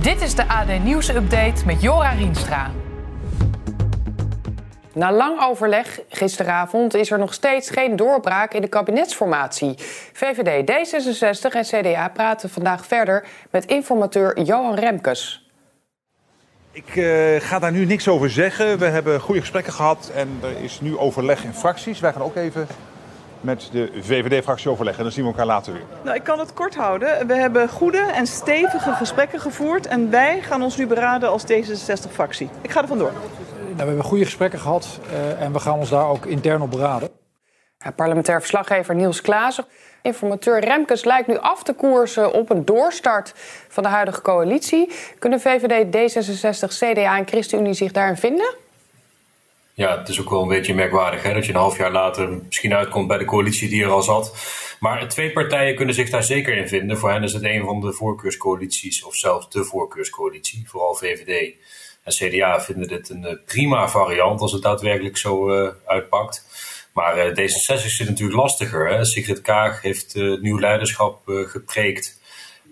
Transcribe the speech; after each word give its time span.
Dit 0.00 0.20
is 0.20 0.34
de 0.34 0.48
AD 0.48 0.82
Nieuws 0.82 1.08
Update 1.08 1.66
met 1.66 1.82
Jora 1.82 2.10
Rienstra. 2.10 2.70
Na 4.92 5.12
lang 5.12 5.40
overleg 5.40 6.00
gisteravond 6.08 6.94
is 6.94 7.10
er 7.10 7.18
nog 7.18 7.34
steeds 7.34 7.70
geen 7.70 7.96
doorbraak 7.96 8.54
in 8.54 8.60
de 8.60 8.68
kabinetsformatie. 8.68 9.74
VVD, 10.12 10.70
D66 10.70 11.56
en 11.56 11.62
CDA 11.62 12.08
praten 12.08 12.50
vandaag 12.50 12.86
verder 12.86 13.26
met 13.50 13.64
informateur 13.64 14.42
Johan 14.42 14.74
Remkes. 14.74 15.48
Ik 16.72 16.94
uh, 16.94 17.40
ga 17.40 17.58
daar 17.58 17.72
nu 17.72 17.84
niks 17.84 18.08
over 18.08 18.30
zeggen. 18.30 18.78
We 18.78 18.86
hebben 18.86 19.20
goede 19.20 19.40
gesprekken 19.40 19.72
gehad 19.72 20.10
en 20.14 20.38
er 20.42 20.62
is 20.62 20.80
nu 20.80 20.98
overleg 20.98 21.44
in 21.44 21.54
fracties. 21.54 22.00
Wij 22.00 22.12
gaan 22.12 22.22
ook 22.22 22.36
even 22.36 22.66
met 23.44 23.68
de 23.72 23.90
VVD-fractie 24.00 24.70
overleggen. 24.70 24.98
En 24.98 25.04
dan 25.04 25.14
zien 25.14 25.24
we 25.24 25.30
elkaar 25.30 25.46
later 25.46 25.72
weer. 25.72 25.82
Nou, 26.02 26.16
ik 26.16 26.24
kan 26.24 26.38
het 26.38 26.52
kort 26.52 26.74
houden. 26.74 27.26
We 27.26 27.34
hebben 27.34 27.68
goede 27.68 27.98
en 28.14 28.26
stevige 28.26 28.92
gesprekken 28.92 29.40
gevoerd. 29.40 29.86
En 29.86 30.10
wij 30.10 30.40
gaan 30.42 30.62
ons 30.62 30.76
nu 30.76 30.86
beraden 30.86 31.28
als 31.28 31.42
D66-fractie. 31.42 32.48
Ik 32.62 32.70
ga 32.70 32.82
er 32.82 32.88
vandoor. 32.88 33.12
Nou, 33.12 33.76
we 33.76 33.84
hebben 33.84 34.04
goede 34.04 34.24
gesprekken 34.24 34.58
gehad 34.58 35.00
uh, 35.12 35.42
en 35.42 35.52
we 35.52 35.58
gaan 35.58 35.78
ons 35.78 35.90
daar 35.90 36.08
ook 36.08 36.26
intern 36.26 36.62
op 36.62 36.70
beraden. 36.70 37.08
Ja, 37.78 37.90
parlementair 37.90 38.40
verslaggever 38.40 38.94
Niels 38.94 39.20
Klaassen. 39.20 39.64
Informateur 40.02 40.60
Remkes 40.60 41.04
lijkt 41.04 41.28
nu 41.28 41.38
af 41.38 41.62
te 41.62 41.72
koersen 41.72 42.32
op 42.32 42.50
een 42.50 42.64
doorstart 42.64 43.32
van 43.68 43.82
de 43.82 43.88
huidige 43.88 44.22
coalitie. 44.22 44.92
Kunnen 45.18 45.40
VVD, 45.40 45.86
D66, 45.86 46.68
CDA 46.78 47.16
en 47.16 47.26
ChristenUnie 47.26 47.74
zich 47.74 47.92
daarin 47.92 48.16
vinden? 48.16 48.54
Ja, 49.76 49.98
het 49.98 50.08
is 50.08 50.20
ook 50.20 50.30
wel 50.30 50.42
een 50.42 50.48
beetje 50.48 50.74
merkwaardig 50.74 51.22
hè, 51.22 51.34
dat 51.34 51.46
je 51.46 51.52
een 51.52 51.58
half 51.58 51.78
jaar 51.78 51.92
later 51.92 52.28
misschien 52.28 52.74
uitkomt 52.74 53.08
bij 53.08 53.18
de 53.18 53.24
coalitie 53.24 53.68
die 53.68 53.82
er 53.82 53.90
al 53.90 54.02
zat. 54.02 54.36
Maar 54.80 55.08
twee 55.08 55.32
partijen 55.32 55.76
kunnen 55.76 55.94
zich 55.94 56.10
daar 56.10 56.22
zeker 56.22 56.56
in 56.56 56.68
vinden. 56.68 56.98
Voor 56.98 57.10
hen 57.10 57.22
is 57.22 57.32
het 57.32 57.44
een 57.44 57.64
van 57.64 57.80
de 57.80 57.92
voorkeurscoalities, 57.92 59.04
of 59.04 59.14
zelfs 59.14 59.50
de 59.50 59.64
voorkeurscoalitie. 59.64 60.68
Vooral 60.68 60.94
VVD 60.94 61.54
en 62.02 62.12
CDA 62.12 62.60
vinden 62.60 62.88
dit 62.88 63.08
een 63.08 63.24
eh, 63.24 63.36
prima 63.44 63.88
variant 63.88 64.40
als 64.40 64.52
het 64.52 64.62
daadwerkelijk 64.62 65.16
zo 65.16 65.50
uh, 65.50 65.70
uitpakt. 65.86 66.46
Maar 66.92 67.26
uh, 67.26 67.30
D66 67.32 67.86
zit 67.86 68.08
natuurlijk 68.08 68.38
lastiger. 68.38 68.88
Hè? 68.88 69.04
Sigrid 69.04 69.40
Kaag 69.40 69.82
heeft 69.82 70.14
nieuw 70.14 70.58
leiderschap 70.58 71.20
gepreekt 71.26 72.20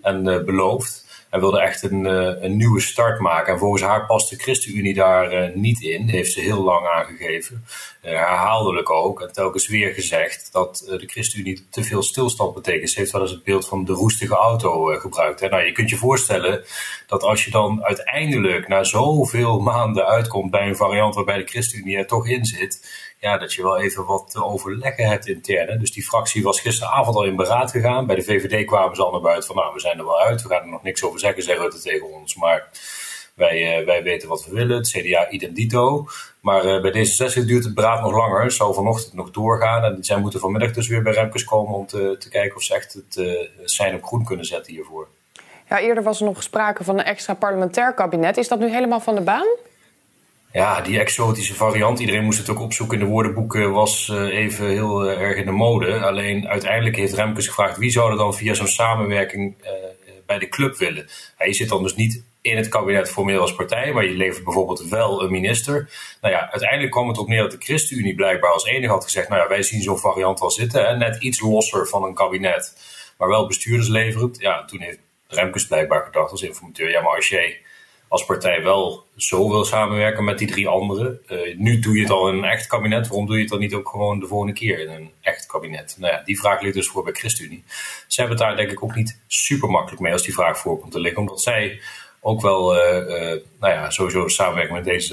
en 0.01 0.23
beloofd. 0.45 1.02
Hij 1.33 1.41
wilde 1.41 1.61
echt 1.61 1.83
een, 1.83 2.05
uh, 2.05 2.43
een 2.43 2.57
nieuwe 2.57 2.79
start 2.79 3.19
maken. 3.19 3.53
En 3.53 3.59
volgens 3.59 3.81
haar 3.81 4.05
past 4.05 4.29
de 4.29 4.35
ChristenUnie 4.35 4.93
daar 4.93 5.33
uh, 5.33 5.55
niet 5.55 5.81
in. 5.81 6.07
Heeft 6.07 6.31
ze 6.31 6.39
heel 6.39 6.63
lang 6.63 6.87
aangegeven. 6.87 7.65
Uh, 8.05 8.11
herhaaldelijk 8.11 8.89
ook. 8.89 9.21
En 9.21 9.33
telkens 9.33 9.67
weer 9.67 9.93
gezegd 9.93 10.49
dat 10.51 10.83
de 10.87 11.07
ChristenUnie 11.07 11.67
te 11.69 11.83
veel 11.83 12.03
stilstand 12.03 12.53
betekent. 12.53 12.89
Ze 12.89 12.99
heeft 12.99 13.11
wel 13.11 13.21
eens 13.21 13.31
het 13.31 13.43
beeld 13.43 13.67
van 13.67 13.85
de 13.85 13.93
roestige 13.93 14.35
auto 14.35 14.83
gebruikt. 14.83 15.39
Hè. 15.39 15.49
Nou, 15.49 15.63
je 15.63 15.71
kunt 15.71 15.89
je 15.89 15.95
voorstellen 15.95 16.63
dat 17.07 17.23
als 17.23 17.45
je 17.45 17.51
dan 17.51 17.83
uiteindelijk 17.83 18.67
na 18.67 18.83
zoveel 18.83 19.59
maanden 19.59 20.05
uitkomt 20.05 20.51
bij 20.51 20.67
een 20.67 20.75
variant 20.75 21.15
waarbij 21.15 21.37
de 21.37 21.47
ChristenUnie 21.47 21.97
er 21.97 22.07
toch 22.07 22.27
in 22.27 22.45
zit 22.45 22.81
ja, 23.23 23.37
dat 23.37 23.53
je 23.53 23.63
wel 23.63 23.79
even 23.79 24.05
wat 24.05 24.31
te 24.31 24.43
overleggen 24.43 25.07
hebt 25.07 25.27
intern. 25.27 25.79
Dus 25.79 25.91
die 25.91 26.03
fractie 26.03 26.43
was 26.43 26.59
gisteravond 26.59 27.15
al 27.15 27.23
in 27.23 27.35
beraad 27.35 27.71
gegaan. 27.71 28.05
Bij 28.05 28.15
de 28.15 28.23
VVD 28.23 28.65
kwamen 28.65 28.95
ze 28.95 29.03
al 29.03 29.11
naar 29.11 29.21
buiten 29.21 29.47
van, 29.47 29.55
nou, 29.55 29.73
we 29.73 29.79
zijn 29.79 29.97
er 29.97 30.05
wel 30.05 30.19
uit. 30.19 30.41
We 30.41 30.49
gaan 30.49 30.61
er 30.61 30.69
nog 30.69 30.83
niks 30.83 31.03
over 31.03 31.19
zeggen, 31.23 31.43
zeggen 31.43 31.65
het 31.65 31.81
tegen 31.81 32.13
ons. 32.13 32.35
Maar 32.35 32.69
wij, 33.33 33.79
uh, 33.79 33.85
wij 33.85 34.03
weten 34.03 34.29
wat 34.29 34.45
we 34.45 34.55
willen. 34.55 34.77
Het 34.77 34.89
CDA 34.89 35.29
idem 35.29 35.53
dito. 35.53 36.07
Maar 36.39 36.65
uh, 36.65 36.81
bij 36.81 36.91
D66 36.91 37.45
duurt 37.45 37.63
het 37.63 37.73
beraad 37.73 38.01
nog 38.01 38.11
langer. 38.11 38.43
Het 38.43 38.53
zal 38.53 38.73
vanochtend 38.73 39.13
nog 39.13 39.31
doorgaan. 39.31 39.83
En 39.83 40.03
zij 40.03 40.17
moeten 40.17 40.39
vanmiddag 40.39 40.71
dus 40.71 40.87
weer 40.87 41.01
bij 41.01 41.13
Remkes 41.13 41.43
komen 41.43 41.73
om 41.73 41.85
te, 41.85 42.15
te 42.19 42.29
kijken 42.29 42.55
of 42.55 42.63
ze 42.63 42.75
echt 42.75 42.93
het 42.93 43.15
uh, 43.15 43.47
zijn 43.63 43.95
op 43.95 44.03
groen 44.03 44.25
kunnen 44.25 44.45
zetten 44.45 44.73
hiervoor. 44.73 45.07
Ja, 45.69 45.79
eerder 45.79 46.03
was 46.03 46.19
er 46.19 46.25
nog 46.25 46.43
sprake 46.43 46.83
van 46.83 46.99
een 46.99 47.05
extra 47.05 47.33
parlementair 47.33 47.93
kabinet. 47.93 48.37
Is 48.37 48.47
dat 48.47 48.59
nu 48.59 48.69
helemaal 48.69 48.99
van 48.99 49.15
de 49.15 49.21
baan? 49.21 49.47
Ja, 50.51 50.81
die 50.81 50.99
exotische 50.99 51.53
variant, 51.53 51.99
iedereen 51.99 52.23
moest 52.23 52.37
het 52.37 52.49
ook 52.49 52.59
opzoeken 52.59 52.99
in 52.99 53.05
de 53.05 53.11
woordenboeken, 53.11 53.71
was 53.71 54.07
uh, 54.07 54.37
even 54.37 54.67
heel 54.67 55.09
erg 55.09 55.37
in 55.37 55.45
de 55.45 55.51
mode. 55.51 55.99
Alleen 55.99 56.47
uiteindelijk 56.47 56.95
heeft 56.95 57.13
Remkes 57.13 57.47
gevraagd 57.47 57.77
wie 57.77 57.91
zou 57.91 58.11
er 58.11 58.17
dan 58.17 58.33
via 58.33 58.53
zo'n 58.53 58.67
samenwerking 58.67 59.55
bij 60.25 60.39
de 60.39 60.49
club 60.49 60.77
willen. 60.77 61.07
Je 61.37 61.53
zit 61.53 61.69
dan 61.69 61.83
dus 61.83 61.95
niet 61.95 62.23
in 62.41 62.57
het 62.57 62.67
kabinet 62.67 63.09
formeel 63.09 63.41
als 63.41 63.55
partij, 63.55 63.93
maar 63.93 64.05
je 64.05 64.13
levert 64.13 64.43
bijvoorbeeld 64.43 64.87
wel 64.89 65.23
een 65.23 65.31
minister. 65.31 65.89
Nou 66.21 66.33
ja, 66.33 66.51
uiteindelijk 66.51 66.91
kwam 66.91 67.07
het 67.07 67.17
op 67.17 67.27
neer 67.27 67.41
dat 67.41 67.51
de 67.51 67.57
ChristenUnie 67.59 68.15
blijkbaar 68.15 68.51
als 68.51 68.65
enige 68.65 68.91
had 68.91 69.03
gezegd, 69.03 69.29
nou 69.29 69.41
ja, 69.41 69.47
wij 69.47 69.63
zien 69.63 69.81
zo'n 69.81 69.99
variant 69.99 70.39
wel 70.39 70.51
zitten, 70.51 70.85
hè, 70.85 70.97
net 70.97 71.23
iets 71.23 71.41
losser 71.41 71.87
van 71.87 72.03
een 72.03 72.13
kabinet, 72.13 72.77
maar 73.17 73.27
wel 73.27 73.47
bestuurders 73.47 73.89
leverend. 73.89 74.39
Ja, 74.39 74.65
toen 74.65 74.81
heeft 74.81 74.99
Remkes 75.27 75.67
blijkbaar 75.67 76.03
gedacht 76.05 76.31
als 76.31 76.41
informateur, 76.41 76.89
ja, 76.89 77.01
maar 77.01 77.15
als 77.15 77.27
jij 77.27 77.61
als 78.13 78.25
partij 78.25 78.63
wel 78.63 79.05
zo 79.15 79.49
wil 79.49 79.65
samenwerken 79.65 80.23
met 80.23 80.37
die 80.37 80.47
drie 80.47 80.67
anderen. 80.67 81.19
Uh, 81.27 81.57
nu 81.57 81.79
doe 81.79 81.95
je 81.95 82.01
het 82.01 82.11
al 82.11 82.29
in 82.29 82.35
een 82.35 82.43
echt 82.43 82.67
kabinet. 82.67 83.07
Waarom 83.07 83.25
doe 83.25 83.35
je 83.35 83.41
het 83.41 83.51
dan 83.51 83.59
niet 83.59 83.73
ook 83.73 83.89
gewoon 83.89 84.19
de 84.19 84.27
volgende 84.27 84.53
keer 84.53 84.79
in 84.79 84.89
een 84.89 85.11
echt 85.21 85.45
kabinet? 85.45 85.95
Nou 85.99 86.13
ja, 86.13 86.21
die 86.25 86.39
vraag 86.39 86.61
ligt 86.61 86.75
dus 86.75 86.87
voor 86.87 87.03
bij 87.03 87.13
ChristenUnie. 87.13 87.63
Ze 88.07 88.21
hebben 88.21 88.37
het 88.37 88.47
daar 88.47 88.55
denk 88.55 88.71
ik 88.71 88.83
ook 88.83 88.95
niet 88.95 89.19
super 89.27 89.69
makkelijk 89.69 90.01
mee 90.01 90.11
als 90.11 90.23
die 90.23 90.33
vraag 90.33 90.57
voorkomt 90.57 90.91
te 90.91 90.99
liggen. 90.99 91.21
Omdat 91.21 91.41
zij 91.41 91.81
ook 92.21 92.41
wel, 92.41 92.75
uh, 92.75 92.97
uh, 92.97 93.41
nou 93.59 93.73
ja, 93.73 93.89
sowieso 93.89 94.27
samenwerken 94.27 94.83
met 94.83 95.11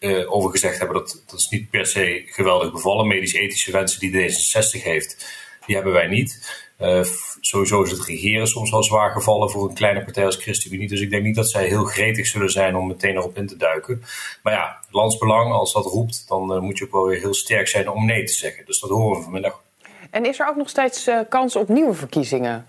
D66 0.00 0.26
over 0.26 0.50
gezegd 0.50 0.78
hebben 0.78 0.96
dat 0.96 1.22
dat 1.26 1.38
is 1.38 1.48
niet 1.48 1.70
per 1.70 1.86
se 1.86 2.22
geweldig 2.26 2.72
bevallen. 2.72 3.06
Medisch-ethische 3.06 3.72
wensen 3.72 4.00
die 4.00 4.30
D66 4.30 4.82
heeft, 4.82 5.36
die 5.66 5.74
hebben 5.74 5.92
wij 5.92 6.06
niet. 6.06 6.68
Uh, 6.80 7.04
sowieso 7.40 7.82
is 7.82 7.90
het 7.90 8.04
regeren 8.04 8.46
soms 8.46 8.70
wel 8.70 8.82
zwaar 8.82 9.10
gevallen 9.10 9.50
voor 9.50 9.68
een 9.68 9.74
kleine 9.74 10.04
partij 10.04 10.24
als 10.24 10.36
ChristenUnie. 10.36 10.88
Dus 10.88 11.00
ik 11.00 11.10
denk 11.10 11.22
niet 11.22 11.34
dat 11.34 11.50
zij 11.50 11.66
heel 11.66 11.84
gretig 11.84 12.26
zullen 12.26 12.50
zijn 12.50 12.76
om 12.76 12.86
meteen 12.86 13.16
erop 13.16 13.36
in 13.36 13.46
te 13.46 13.56
duiken. 13.56 14.04
Maar 14.42 14.52
ja, 14.52 14.78
landsbelang, 14.90 15.52
als 15.52 15.72
dat 15.72 15.84
roept, 15.84 16.24
dan 16.28 16.54
uh, 16.54 16.60
moet 16.60 16.78
je 16.78 16.84
ook 16.84 16.92
wel 16.92 17.06
weer 17.06 17.20
heel 17.20 17.34
sterk 17.34 17.68
zijn 17.68 17.90
om 17.90 18.06
nee 18.06 18.24
te 18.24 18.32
zeggen. 18.32 18.64
Dus 18.64 18.80
dat 18.80 18.90
horen 18.90 19.16
we 19.16 19.22
vanmiddag. 19.22 19.62
En 20.10 20.24
is 20.24 20.38
er 20.38 20.48
ook 20.48 20.56
nog 20.56 20.68
steeds 20.68 21.08
uh, 21.08 21.20
kans 21.28 21.56
op 21.56 21.68
nieuwe 21.68 21.94
verkiezingen? 21.94 22.66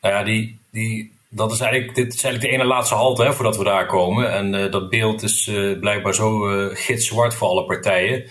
Nou 0.00 0.14
ja, 0.14 0.24
die, 0.24 0.58
die, 0.70 1.12
dat 1.28 1.52
is 1.52 1.60
eigenlijk, 1.60 1.94
dit 1.94 2.14
is 2.14 2.24
eigenlijk 2.24 2.54
de 2.54 2.58
ene 2.58 2.68
laatste 2.68 2.94
halte 2.94 3.22
hè, 3.22 3.32
voordat 3.32 3.56
we 3.56 3.64
daar 3.64 3.86
komen. 3.86 4.32
En 4.32 4.70
dat 4.70 4.90
beeld 4.90 5.22
is 5.22 5.50
blijkbaar 5.80 6.14
zo 6.14 6.40
gitzwart 6.72 7.34
voor 7.34 7.48
alle 7.48 7.64
partijen. 7.64 8.30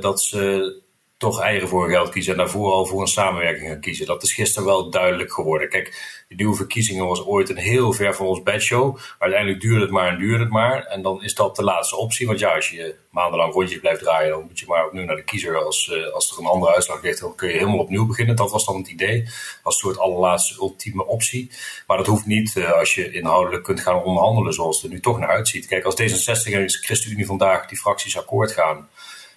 dat 0.00 0.20
ze 0.20 0.84
toch 1.16 1.40
eigen 1.40 1.68
voor 1.68 1.88
geld 1.88 2.08
kiezen 2.08 2.32
en 2.32 2.38
daarvoor 2.38 2.72
al 2.72 2.86
voor 2.86 3.00
een 3.00 3.06
samenwerking 3.06 3.68
gaan 3.68 3.80
kiezen. 3.80 4.06
Dat 4.06 4.22
is 4.22 4.34
gisteren 4.34 4.68
wel 4.68 4.90
duidelijk 4.90 5.32
geworden. 5.32 5.68
Kijk, 5.68 6.24
de 6.28 6.34
nieuwe 6.34 6.56
verkiezingen 6.56 7.06
was 7.06 7.24
ooit 7.24 7.48
een 7.48 7.56
heel 7.56 7.92
ver 7.92 8.14
van 8.14 8.26
ons 8.26 8.42
bedshow. 8.42 8.94
Maar 8.94 9.14
uiteindelijk 9.18 9.60
duurde 9.60 9.80
het 9.80 9.90
maar 9.90 10.08
en 10.08 10.18
duurde 10.18 10.44
het 10.44 10.52
maar. 10.52 10.84
En 10.84 11.02
dan 11.02 11.22
is 11.22 11.34
dat 11.34 11.56
de 11.56 11.62
laatste 11.62 11.96
optie. 11.96 12.26
Want 12.26 12.38
ja, 12.38 12.54
als 12.54 12.68
je 12.70 12.94
maandenlang 13.10 13.52
rondjes 13.52 13.80
blijft 13.80 14.00
draaien, 14.00 14.30
dan 14.30 14.42
moet 14.42 14.58
je 14.58 14.66
maar 14.68 14.86
opnieuw 14.86 15.04
naar 15.04 15.16
de 15.16 15.24
kiezer. 15.24 15.64
Als, 15.64 15.86
uh, 15.92 16.12
als 16.12 16.32
er 16.32 16.38
een 16.38 16.46
andere 16.46 16.74
uitslag 16.74 17.02
ligt, 17.02 17.20
dan 17.20 17.34
kun 17.34 17.48
je 17.48 17.54
helemaal 17.54 17.78
opnieuw 17.78 18.06
beginnen. 18.06 18.36
Dat 18.36 18.50
was 18.50 18.64
dan 18.64 18.76
het 18.76 18.88
idee. 18.88 19.28
Als 19.62 19.78
soort 19.78 19.98
allerlaatste 19.98 20.54
ultieme 20.60 21.06
optie. 21.06 21.50
Maar 21.86 21.96
dat 21.96 22.06
hoeft 22.06 22.26
niet 22.26 22.54
uh, 22.56 22.72
als 22.72 22.94
je 22.94 23.12
inhoudelijk 23.12 23.64
kunt 23.64 23.80
gaan 23.80 24.02
onderhandelen 24.02 24.52
zoals 24.52 24.76
het 24.76 24.84
er 24.84 24.90
nu 24.90 25.00
toch 25.00 25.18
naar 25.18 25.28
uitziet. 25.28 25.66
Kijk, 25.66 25.84
als 25.84 26.02
D66 26.02 26.52
en 26.52 26.70
ChristenUnie 26.70 27.26
vandaag 27.26 27.66
die 27.66 27.78
fracties 27.78 28.18
akkoord 28.18 28.52
gaan 28.52 28.88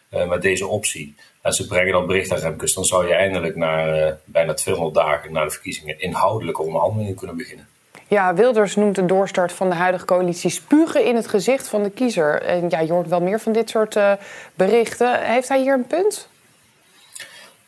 met 0.09 0.41
deze 0.41 0.67
optie 0.67 1.15
en 1.41 1.53
ze 1.53 1.67
brengen 1.67 1.91
dat 1.91 2.07
bericht 2.07 2.31
aan 2.31 2.39
Remkes, 2.39 2.73
dan 2.73 2.85
zou 2.85 3.07
je 3.07 3.13
eindelijk 3.13 3.55
na 3.55 3.97
uh, 4.07 4.11
bijna 4.25 4.53
200 4.53 4.95
dagen 4.95 5.31
na 5.31 5.43
de 5.43 5.49
verkiezingen 5.49 5.99
inhoudelijke 5.99 6.61
onderhandelingen 6.61 7.15
kunnen 7.15 7.37
beginnen. 7.37 7.67
Ja, 8.07 8.33
Wilders 8.33 8.75
noemt 8.75 8.95
de 8.95 9.05
doorstart 9.05 9.51
van 9.51 9.69
de 9.69 9.75
huidige 9.75 10.05
coalitie 10.05 10.49
spugen 10.49 11.05
in 11.05 11.15
het 11.15 11.27
gezicht 11.27 11.67
van 11.67 11.83
de 11.83 11.89
kiezer. 11.89 12.41
En 12.41 12.65
ja, 12.69 12.79
je 12.79 12.91
hoort 12.91 13.07
wel 13.07 13.21
meer 13.21 13.39
van 13.39 13.51
dit 13.51 13.69
soort 13.69 13.95
uh, 13.95 14.13
berichten. 14.55 15.25
Heeft 15.25 15.47
hij 15.47 15.61
hier 15.61 15.73
een 15.73 15.87
punt? 15.87 16.29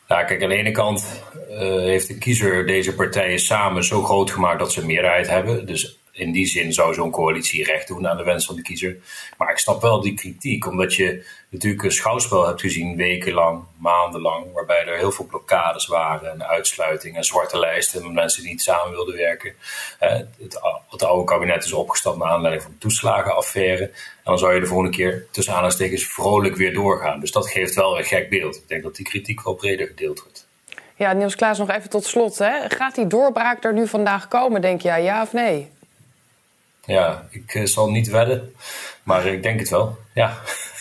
Ja, 0.08 0.24
kijk, 0.24 0.42
aan 0.42 0.48
de 0.48 0.54
ene 0.54 0.70
kant 0.70 1.22
uh, 1.50 1.58
heeft 1.58 2.08
de 2.08 2.18
kiezer 2.18 2.66
deze 2.66 2.94
partijen 2.94 3.38
samen 3.38 3.84
zo 3.84 4.02
groot 4.02 4.30
gemaakt 4.30 4.58
dat 4.58 4.72
ze 4.72 4.80
een 4.80 4.86
meerderheid 4.86 5.28
hebben. 5.28 5.66
Dus 5.66 5.98
in 6.12 6.32
die 6.32 6.46
zin 6.46 6.72
zou 6.72 6.94
zo'n 6.94 7.10
coalitie 7.10 7.64
recht 7.64 7.88
doen 7.88 8.08
aan 8.08 8.16
de 8.16 8.24
wens 8.24 8.46
van 8.46 8.56
de 8.56 8.62
kiezer. 8.62 8.96
Maar 9.38 9.50
ik 9.50 9.58
snap 9.58 9.82
wel 9.82 10.00
die 10.00 10.14
kritiek, 10.14 10.66
omdat 10.66 10.94
je 10.94 11.26
natuurlijk 11.48 11.82
een 11.82 11.92
schouwspel 11.92 12.46
hebt 12.46 12.60
gezien, 12.60 12.96
wekenlang, 12.96 13.64
maandenlang, 13.76 14.52
waarbij 14.52 14.86
er 14.86 14.96
heel 14.96 15.12
veel 15.12 15.24
blokkades 15.24 15.86
waren 15.86 16.30
en 16.30 16.46
uitsluiting 16.48 17.16
en 17.16 17.24
zwarte 17.24 17.58
lijsten 17.58 18.02
met 18.02 18.12
mensen 18.12 18.42
die 18.42 18.50
niet 18.50 18.62
samen 18.62 18.92
wilden 18.92 19.16
werken. 19.16 19.54
Het, 19.98 21.04
oude 21.04 21.24
kabinet 21.24 21.64
is 21.64 21.72
opgestapt 21.72 22.18
naar 22.18 22.28
aanleiding 22.28 22.62
van 22.62 22.78
toeslagenaffaire. 22.78 23.84
En 23.84 23.92
dan 24.24 24.38
zou 24.38 24.54
je 24.54 24.60
de 24.60 24.66
volgende 24.66 24.96
keer 24.96 25.26
tussen 25.30 25.52
aanhalingstekens 25.52 26.06
vrolijk 26.06 26.56
weer 26.56 26.74
doorgaan. 26.74 27.20
Dus 27.20 27.32
dat 27.32 27.50
geeft 27.50 27.74
wel 27.74 27.98
een 27.98 28.04
gek 28.04 28.28
beeld. 28.28 28.56
Ik 28.56 28.68
denk 28.68 28.82
dat 28.82 28.96
die 28.96 29.04
kritiek 29.04 29.42
wel 29.42 29.54
breder 29.54 29.86
gedeeld 29.86 30.22
wordt. 30.22 30.46
Ja, 30.96 31.12
Niels 31.12 31.36
Klaas, 31.36 31.58
nog 31.58 31.70
even 31.70 31.90
tot 31.90 32.04
slot. 32.04 32.38
Hè. 32.38 32.52
Gaat 32.68 32.94
die 32.94 33.06
doorbraak 33.06 33.64
er 33.64 33.72
nu 33.72 33.88
vandaag 33.88 34.28
komen, 34.28 34.60
denk 34.60 34.80
je, 34.80 34.88
ja 34.88 35.22
of 35.22 35.32
nee? 35.32 35.70
Ja, 36.84 37.26
ik 37.30 37.54
uh, 37.54 37.66
zal 37.66 37.90
niet 37.90 38.08
wedden, 38.08 38.54
maar 39.02 39.26
ik 39.26 39.42
denk 39.42 39.60
het 39.60 39.68
wel. 39.68 39.96
Ja. 40.12 40.32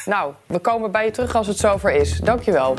Nou, 0.05 0.33
we 0.45 0.59
komen 0.59 0.91
bij 0.91 1.05
je 1.05 1.11
terug 1.11 1.35
als 1.35 1.47
het 1.47 1.57
zover 1.57 1.91
is. 1.91 2.19
Dankjewel. 2.19 2.75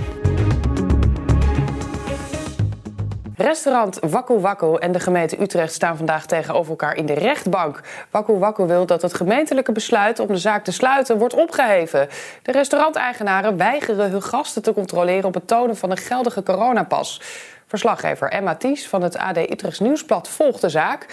Restaurant 3.37 3.99
Wakku 4.01 4.39
Wakku 4.39 4.77
en 4.77 4.93
de 4.93 5.01
gemeente 5.01 5.41
Utrecht 5.41 5.73
staan 5.73 5.97
vandaag 5.97 6.27
tegenover 6.27 6.71
elkaar 6.71 6.95
in 6.95 7.07
de 7.07 7.13
rechtbank. 7.13 7.81
Wakku 8.11 8.33
Wakku 8.33 8.67
wil 8.67 8.87
dat 8.87 9.03
het 9.03 9.15
gemeentelijke 9.15 9.73
besluit 9.73 10.19
om 10.19 10.27
de 10.27 10.37
zaak 10.37 10.65
te 10.65 10.73
sluiten 10.73 11.19
wordt 11.19 11.35
opgeheven. 11.35 12.09
De 12.43 12.53
restauranteigenaren 12.53 13.57
weigeren 13.57 14.11
hun 14.11 14.23
gasten 14.23 14.63
te 14.63 14.73
controleren 14.73 15.25
op 15.25 15.35
het 15.35 15.47
tonen 15.47 15.77
van 15.77 15.91
een 15.91 15.97
geldige 15.97 16.43
coronapas. 16.43 17.21
Verslaggever 17.67 18.29
Emma 18.29 18.55
Ties 18.55 18.89
van 18.89 19.03
het 19.03 19.17
AD 19.17 19.37
Utrechts 19.37 19.81
Nieuwsblad 19.81 20.29
volgt 20.29 20.61
de 20.61 20.69
zaak. 20.69 21.07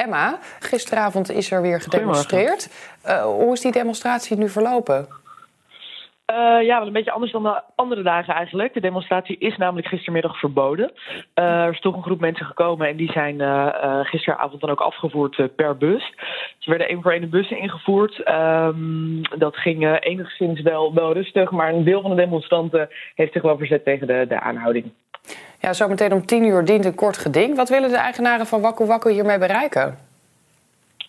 Emma, 0.00 0.38
gisteravond 0.58 1.30
is 1.30 1.50
er 1.50 1.62
weer 1.62 1.80
gedemonstreerd. 1.80 2.68
Uh, 3.06 3.22
hoe 3.22 3.52
is 3.52 3.60
die 3.60 3.72
demonstratie 3.72 4.36
nu 4.36 4.48
verlopen? 4.48 5.08
Uh, 6.30 6.66
ja, 6.66 6.78
wel 6.78 6.86
een 6.86 6.92
beetje 6.92 7.10
anders 7.10 7.32
dan 7.32 7.42
de 7.42 7.62
andere 7.74 8.02
dagen 8.02 8.34
eigenlijk. 8.34 8.74
De 8.74 8.80
demonstratie 8.80 9.38
is 9.38 9.56
namelijk 9.56 9.86
gistermiddag 9.86 10.38
verboden. 10.38 10.92
Uh, 11.34 11.44
er 11.44 11.72
is 11.72 11.80
toch 11.80 11.96
een 11.96 12.02
groep 12.02 12.20
mensen 12.20 12.46
gekomen 12.46 12.88
en 12.88 12.96
die 12.96 13.12
zijn 13.12 13.40
uh, 13.40 13.98
gisteravond 14.02 14.60
dan 14.60 14.70
ook 14.70 14.80
afgevoerd 14.80 15.56
per 15.56 15.76
bus. 15.76 16.14
Ze 16.58 16.70
werden 16.70 16.88
één 16.88 17.02
voor 17.02 17.12
één 17.12 17.20
de 17.20 17.26
bussen 17.26 17.58
ingevoerd. 17.58 18.28
Um, 18.28 19.20
dat 19.38 19.56
ging 19.56 19.98
enigszins 20.00 20.60
wel, 20.60 20.94
wel 20.94 21.12
rustig, 21.12 21.50
maar 21.50 21.72
een 21.72 21.84
deel 21.84 22.00
van 22.00 22.10
de 22.10 22.16
demonstranten 22.16 22.88
heeft 23.14 23.32
zich 23.32 23.42
wel 23.42 23.58
verzet 23.58 23.84
tegen 23.84 24.06
de, 24.06 24.24
de 24.28 24.40
aanhouding. 24.40 24.92
Ja, 25.58 25.72
zometeen 25.72 26.12
om 26.12 26.26
tien 26.26 26.44
uur 26.44 26.64
dient 26.64 26.84
een 26.84 26.94
kort 26.94 27.18
geding. 27.18 27.56
Wat 27.56 27.68
willen 27.68 27.90
de 27.90 27.96
eigenaren 27.96 28.46
van 28.46 28.60
Wakku 28.60 28.86
Wakku 28.86 29.10
hiermee 29.10 29.38
bereiken? 29.38 30.09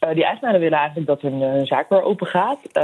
Uh, 0.03 0.13
die 0.13 0.25
eigenaren 0.25 0.59
willen 0.59 0.77
eigenlijk 0.77 1.07
dat 1.07 1.21
hun, 1.21 1.41
hun 1.41 1.65
zaak 1.65 1.89
weer 1.89 2.01
open 2.01 2.27
gaat. 2.27 2.59
Uh, 2.73 2.83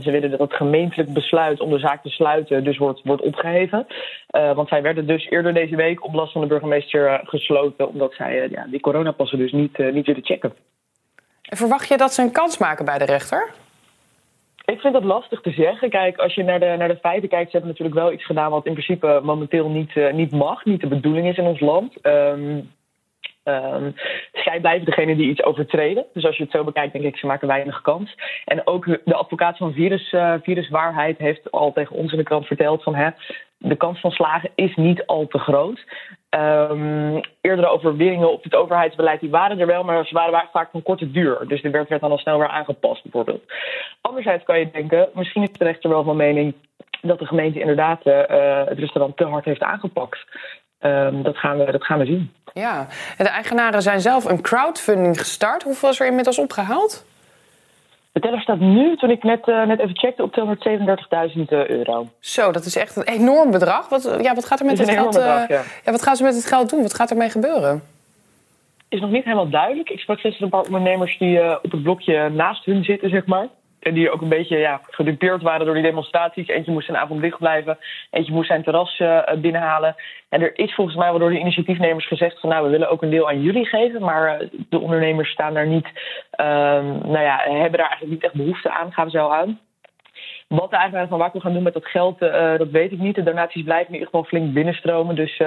ze 0.00 0.10
willen 0.10 0.30
dat 0.30 0.38
het 0.38 0.52
gemeentelijk 0.52 1.12
besluit 1.12 1.60
om 1.60 1.70
de 1.70 1.78
zaak 1.78 2.02
te 2.02 2.08
sluiten 2.08 2.64
dus 2.64 2.78
wordt, 2.78 3.00
wordt 3.04 3.22
opgeheven. 3.22 3.86
Uh, 4.36 4.54
want 4.54 4.68
zij 4.68 4.82
werden 4.82 5.06
dus 5.06 5.30
eerder 5.30 5.54
deze 5.54 5.76
week 5.76 6.04
op 6.04 6.14
last 6.14 6.32
van 6.32 6.40
de 6.40 6.46
burgemeester 6.46 7.06
eh, 7.06 7.18
gesloten... 7.22 7.88
omdat 7.88 8.14
zij 8.14 8.48
ja, 8.50 8.66
die 8.70 8.80
coronapassen 8.80 9.38
dus 9.38 9.52
niet, 9.52 9.78
niet 9.78 10.06
willen 10.06 10.24
checken. 10.24 10.52
En 11.42 11.56
verwacht 11.56 11.88
je 11.88 11.96
dat 11.96 12.12
ze 12.12 12.22
een 12.22 12.32
kans 12.32 12.58
maken 12.58 12.84
bij 12.84 12.98
de 12.98 13.04
rechter? 13.04 13.50
Ik 14.64 14.80
vind 14.80 14.94
dat 14.94 15.04
lastig 15.04 15.40
te 15.40 15.50
zeggen. 15.50 15.90
Kijk, 15.90 16.16
als 16.18 16.34
je 16.34 16.42
naar 16.42 16.60
de, 16.60 16.74
naar 16.78 16.88
de 16.88 16.98
feiten 17.02 17.28
kijkt, 17.28 17.50
ze 17.50 17.56
hebben 17.56 17.70
natuurlijk 17.70 17.98
wel 17.98 18.12
iets 18.12 18.26
gedaan 18.26 18.50
wat 18.50 18.66
in 18.66 18.72
principe 18.72 19.20
momenteel 19.22 19.68
niet, 19.68 19.94
niet 20.12 20.32
mag, 20.32 20.64
niet 20.64 20.80
de 20.80 20.86
bedoeling 20.86 21.26
is 21.26 21.36
in 21.36 21.46
ons 21.46 21.60
land. 21.60 21.96
Um, 22.02 22.70
Um, 23.44 23.94
zij 24.32 24.60
blijven 24.60 24.84
degene 24.84 25.16
die 25.16 25.30
iets 25.30 25.42
overtreden. 25.42 26.04
Dus 26.12 26.24
als 26.24 26.36
je 26.36 26.42
het 26.42 26.52
zo 26.52 26.64
bekijkt, 26.64 26.92
denk 26.92 27.04
ik, 27.04 27.16
ze 27.16 27.26
maken 27.26 27.48
weinig 27.48 27.80
kans. 27.80 28.14
En 28.44 28.66
ook 28.66 28.84
de 29.04 29.14
advocaat 29.14 29.56
van 29.56 29.72
virus, 29.72 30.12
uh, 30.12 30.34
viruswaarheid 30.42 31.18
heeft 31.18 31.50
al 31.50 31.72
tegen 31.72 31.96
ons 31.96 32.12
in 32.12 32.18
de 32.18 32.24
krant 32.24 32.46
verteld 32.46 32.82
van 32.82 32.94
hè, 32.94 33.10
de 33.58 33.76
kans 33.76 34.00
van 34.00 34.10
slagen 34.10 34.50
is 34.54 34.74
niet 34.76 35.06
al 35.06 35.26
te 35.26 35.38
groot. 35.38 35.84
Um, 36.30 37.20
eerdere 37.40 37.68
overwinningen 37.68 38.32
op 38.32 38.42
het 38.42 38.54
overheidsbeleid 38.54 39.20
die 39.20 39.30
waren 39.30 39.60
er 39.60 39.66
wel, 39.66 39.84
maar 39.84 40.06
ze 40.06 40.14
waren 40.14 40.48
vaak 40.52 40.70
van 40.70 40.82
korte 40.82 41.10
duur. 41.10 41.44
Dus 41.48 41.62
de 41.62 41.70
wet 41.70 41.88
werd 41.88 42.00
dan 42.00 42.10
al 42.10 42.18
snel 42.18 42.38
weer 42.38 42.48
aangepast, 42.48 43.02
bijvoorbeeld. 43.02 43.44
Anderzijds 44.00 44.44
kan 44.44 44.58
je 44.58 44.70
denken, 44.70 45.08
misschien 45.14 45.42
is 45.42 45.52
de 45.52 45.64
rechter 45.64 45.90
wel 45.90 46.04
van 46.04 46.16
mening 46.16 46.54
dat 47.00 47.18
de 47.18 47.26
gemeente 47.26 47.60
inderdaad 47.60 48.06
uh, 48.06 48.66
het 48.66 48.78
restaurant 48.78 49.16
te 49.16 49.24
hard 49.24 49.44
heeft 49.44 49.62
aangepakt. 49.62 50.24
Um, 50.84 51.22
dat, 51.22 51.36
gaan 51.36 51.58
we, 51.58 51.72
dat 51.72 51.84
gaan 51.84 51.98
we 51.98 52.04
zien. 52.04 52.32
Ja, 52.52 52.86
en 53.16 53.24
de 53.24 53.30
eigenaren 53.30 53.82
zijn 53.82 54.00
zelf 54.00 54.24
een 54.24 54.40
crowdfunding 54.40 55.18
gestart. 55.18 55.62
Hoeveel 55.62 55.88
is 55.88 56.00
er 56.00 56.06
inmiddels 56.06 56.38
opgehaald? 56.38 57.04
De 58.12 58.20
teller 58.20 58.40
staat 58.40 58.58
nu, 58.58 58.96
toen 58.96 59.10
ik 59.10 59.22
net, 59.22 59.48
uh, 59.48 59.66
net 59.66 59.78
even 59.78 59.98
checkte, 59.98 60.22
op 60.22 60.32
237.000 61.36 61.42
euro. 61.48 62.08
Zo, 62.20 62.52
dat 62.52 62.64
is 62.64 62.76
echt 62.76 62.96
een 62.96 63.02
enorm 63.02 63.50
bedrag. 63.50 63.88
Wat, 63.88 64.18
ja, 64.22 64.34
wat 64.34 64.44
gaat 64.44 64.60
er 64.60 64.66
met 64.66 64.78
het 64.78 64.90
geld? 64.90 65.14
Bedrag, 65.14 65.48
ja. 65.48 65.62
ja. 65.84 65.92
wat 65.92 66.02
gaan 66.02 66.16
ze 66.16 66.22
met 66.22 66.34
het 66.34 66.46
geld 66.46 66.70
doen? 66.70 66.82
Wat 66.82 66.94
gaat 66.94 67.10
ermee 67.10 67.30
gebeuren? 67.30 67.82
Is 68.88 69.00
nog 69.00 69.10
niet 69.10 69.24
helemaal 69.24 69.48
duidelijk. 69.48 69.90
Ik 69.90 69.98
sprak 69.98 70.20
gisteren 70.20 70.44
een 70.44 70.50
paar 70.50 70.64
ondernemers 70.64 71.18
die 71.18 71.38
uh, 71.38 71.56
op 71.62 71.70
het 71.70 71.82
blokje 71.82 72.28
naast 72.28 72.64
hun 72.64 72.84
zitten, 72.84 73.10
zeg 73.10 73.26
maar. 73.26 73.48
En 73.82 73.94
die 73.94 74.10
ook 74.10 74.20
een 74.20 74.28
beetje 74.28 74.56
ja, 74.56 74.80
gedupeerd 74.90 75.42
waren 75.42 75.66
door 75.66 75.74
die 75.74 75.84
demonstraties. 75.84 76.48
Eentje 76.48 76.72
moest 76.72 76.88
een 76.88 76.96
avond 76.96 77.20
dicht 77.20 77.38
blijven. 77.38 77.78
Eentje 78.10 78.32
moest 78.32 78.48
zijn 78.48 78.62
terras 78.62 78.98
uh, 78.98 79.22
binnenhalen. 79.36 79.94
En 80.28 80.40
er 80.40 80.58
is 80.58 80.74
volgens 80.74 80.96
mij 80.96 81.10
wel 81.10 81.18
door 81.18 81.30
de 81.30 81.38
initiatiefnemers 81.38 82.06
gezegd 82.06 82.40
van 82.40 82.48
nou, 82.48 82.64
we 82.64 82.70
willen 82.70 82.90
ook 82.90 83.02
een 83.02 83.10
deel 83.10 83.28
aan 83.28 83.42
jullie 83.42 83.66
geven. 83.66 84.00
Maar 84.00 84.42
uh, 84.42 84.48
de 84.68 84.78
ondernemers 84.78 85.30
staan 85.30 85.54
daar 85.54 85.66
niet, 85.66 85.86
uh, 85.86 86.46
nou 87.04 87.20
ja, 87.20 87.36
hebben 87.36 87.78
daar 87.78 87.88
eigenlijk 87.88 88.10
niet 88.10 88.24
echt 88.24 88.34
behoefte 88.34 88.70
aan, 88.70 88.92
gaven 88.92 89.10
ze 89.10 89.18
al 89.18 89.34
aan. 89.34 89.60
Wat 90.48 90.70
de 90.70 90.76
eigenaar 90.76 91.08
van 91.08 91.18
Wakko 91.18 91.40
gaan 91.40 91.52
doen 91.52 91.62
met 91.62 91.74
dat 91.74 91.86
geld, 91.86 92.22
uh, 92.22 92.58
dat 92.58 92.70
weet 92.70 92.92
ik 92.92 92.98
niet. 92.98 93.14
De 93.14 93.22
donaties 93.22 93.64
blijven 93.64 93.86
in 93.86 93.92
ieder 93.92 94.08
geval 94.08 94.24
flink 94.24 94.52
binnenstromen. 94.52 95.14
Dus 95.14 95.42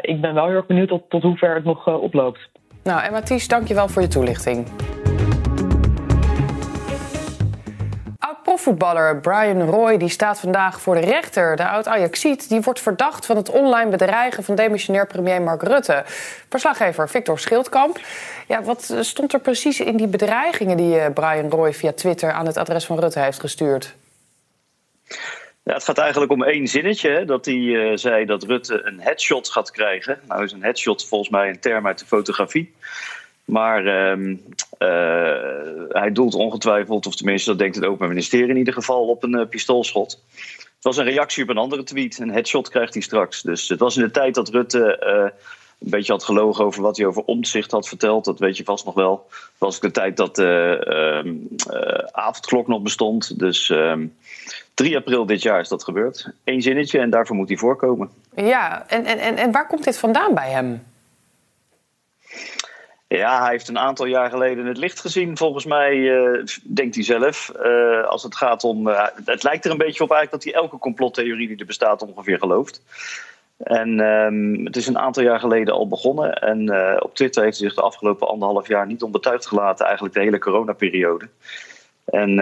ik 0.00 0.20
ben 0.20 0.34
wel 0.34 0.46
heel 0.46 0.56
erg 0.56 0.66
benieuwd 0.66 0.88
tot, 0.88 1.10
tot 1.10 1.22
hoe 1.22 1.36
ver 1.36 1.54
het 1.54 1.64
nog 1.64 1.86
oploopt. 1.86 2.48
Nou, 2.84 3.02
en 3.02 3.12
Mathies, 3.12 3.48
dankjewel 3.48 3.88
voor 3.88 4.02
je 4.02 4.08
toelichting. 4.08 4.66
Profvoetballer 8.64 9.20
Brian 9.20 9.62
Roy 9.62 9.96
die 9.96 10.08
staat 10.08 10.40
vandaag 10.40 10.80
voor 10.80 10.94
de 10.94 11.00
rechter. 11.00 11.56
De 11.56 11.68
oud-Ajaxiet 11.68 12.48
die 12.48 12.60
wordt 12.60 12.80
verdacht 12.80 13.26
van 13.26 13.36
het 13.36 13.50
online 13.50 13.90
bedreigen 13.90 14.44
van 14.44 14.54
demissionair 14.54 15.06
premier 15.06 15.42
Mark 15.42 15.62
Rutte. 15.62 16.02
Verslaggever 16.48 17.08
Victor 17.08 17.38
Schildkamp. 17.38 18.00
Ja, 18.48 18.62
wat 18.62 18.96
stond 19.00 19.32
er 19.32 19.40
precies 19.40 19.80
in 19.80 19.96
die 19.96 20.06
bedreigingen 20.06 20.76
die 20.76 20.98
eh, 20.98 21.12
Brian 21.12 21.50
Roy 21.50 21.74
via 21.74 21.92
Twitter 21.92 22.32
aan 22.32 22.46
het 22.46 22.56
adres 22.56 22.86
van 22.86 22.98
Rutte 22.98 23.20
heeft 23.20 23.40
gestuurd? 23.40 23.94
Ja, 25.62 25.74
het 25.74 25.84
gaat 25.84 25.98
eigenlijk 25.98 26.32
om 26.32 26.42
één 26.42 26.66
zinnetje. 26.66 27.10
Hè, 27.10 27.24
dat 27.24 27.44
hij 27.44 27.54
uh, 27.54 27.96
zei 27.96 28.24
dat 28.24 28.42
Rutte 28.42 28.80
een 28.84 29.00
headshot 29.00 29.50
gaat 29.50 29.70
krijgen. 29.70 30.20
Nou 30.28 30.44
is 30.44 30.52
een 30.52 30.62
headshot 30.62 31.06
volgens 31.06 31.30
mij 31.30 31.48
een 31.48 31.60
term 31.60 31.86
uit 31.86 31.98
de 31.98 32.06
fotografie. 32.06 32.74
Maar 33.44 33.84
uh, 33.86 34.28
uh, 34.28 34.36
hij 35.88 36.12
doelt 36.12 36.34
ongetwijfeld, 36.34 37.06
of 37.06 37.16
tenminste 37.16 37.50
dat 37.50 37.58
denkt 37.58 37.74
het 37.74 37.84
Openbaar 37.84 38.08
Ministerie 38.08 38.48
in 38.48 38.56
ieder 38.56 38.74
geval, 38.74 39.08
op 39.08 39.22
een 39.22 39.38
uh, 39.38 39.46
pistoolschot. 39.48 40.20
Het 40.84 40.94
was 40.94 40.96
een 40.96 41.12
reactie 41.12 41.42
op 41.42 41.48
een 41.48 41.58
andere 41.58 41.82
tweet. 41.82 42.18
Een 42.18 42.30
headshot 42.30 42.68
krijgt 42.68 42.94
hij 42.94 43.02
straks. 43.02 43.42
Dus 43.42 43.68
het 43.68 43.80
was 43.80 43.96
in 43.96 44.02
de 44.02 44.10
tijd 44.10 44.34
dat 44.34 44.48
Rutte 44.48 45.02
uh, 45.06 45.40
een 45.78 45.90
beetje 45.90 46.12
had 46.12 46.24
gelogen 46.24 46.64
over 46.64 46.82
wat 46.82 46.96
hij 46.96 47.06
over 47.06 47.22
omzicht 47.22 47.70
had 47.70 47.88
verteld. 47.88 48.24
Dat 48.24 48.38
weet 48.38 48.56
je 48.56 48.64
vast 48.64 48.84
nog 48.84 48.94
wel. 48.94 49.26
Het 49.30 49.58
was 49.58 49.80
de 49.80 49.90
tijd 49.90 50.16
dat 50.16 50.36
de 50.36 50.78
ehm, 50.84 51.34
avondklok 52.10 52.66
nog 52.66 52.82
bestond. 52.82 53.38
Dus 53.38 53.66
3 53.66 54.10
ehm, 54.74 54.96
april 54.96 55.26
dit 55.26 55.42
jaar 55.42 55.60
is 55.60 55.68
dat 55.68 55.84
gebeurd. 55.84 56.30
Eén 56.44 56.62
zinnetje 56.62 56.98
en 56.98 57.10
daarvoor 57.10 57.36
moet 57.36 57.48
hij 57.48 57.56
voorkomen. 57.56 58.10
Ja, 58.36 58.88
en, 58.88 59.04
en, 59.04 59.36
en 59.36 59.52
waar 59.52 59.66
komt 59.66 59.84
dit 59.84 59.98
vandaan 59.98 60.34
bij 60.34 60.50
hem? 60.50 60.82
Ja, 63.06 63.42
hij 63.42 63.50
heeft 63.50 63.68
een 63.68 63.78
aantal 63.78 64.06
jaar 64.06 64.30
geleden 64.30 64.66
het 64.66 64.76
licht 64.76 65.00
gezien, 65.00 65.36
volgens 65.36 65.64
mij, 65.64 65.96
uh, 65.96 66.44
denkt 66.62 66.94
hij 66.94 67.04
zelf. 67.04 67.52
Uh, 67.62 68.04
als 68.04 68.22
het 68.22 68.36
gaat 68.36 68.64
om. 68.64 68.88
Uh, 68.88 69.06
het 69.24 69.42
lijkt 69.42 69.64
er 69.64 69.70
een 69.70 69.76
beetje 69.76 70.04
op 70.04 70.10
eigenlijk 70.10 70.30
dat 70.30 70.52
hij 70.52 70.62
elke 70.62 70.78
complottheorie 70.78 71.48
die 71.48 71.56
er 71.56 71.66
bestaat 71.66 72.02
ongeveer 72.02 72.38
gelooft. 72.38 72.82
En 73.56 74.00
um, 74.00 74.64
het 74.64 74.76
is 74.76 74.86
een 74.86 74.98
aantal 74.98 75.22
jaar 75.22 75.40
geleden 75.40 75.74
al 75.74 75.88
begonnen. 75.88 76.32
En 76.32 76.60
op 77.02 77.14
Twitter 77.14 77.42
heeft 77.42 77.58
hij 77.58 77.68
zich 77.68 77.76
de 77.76 77.84
afgelopen 77.84 78.28
anderhalf 78.28 78.68
jaar 78.68 78.86
niet 78.86 79.02
onbetuigd 79.02 79.46
gelaten, 79.46 79.84
eigenlijk 79.86 80.14
de 80.14 80.20
hele 80.20 80.38
coronaperiode. 80.38 81.28
En 82.04 82.38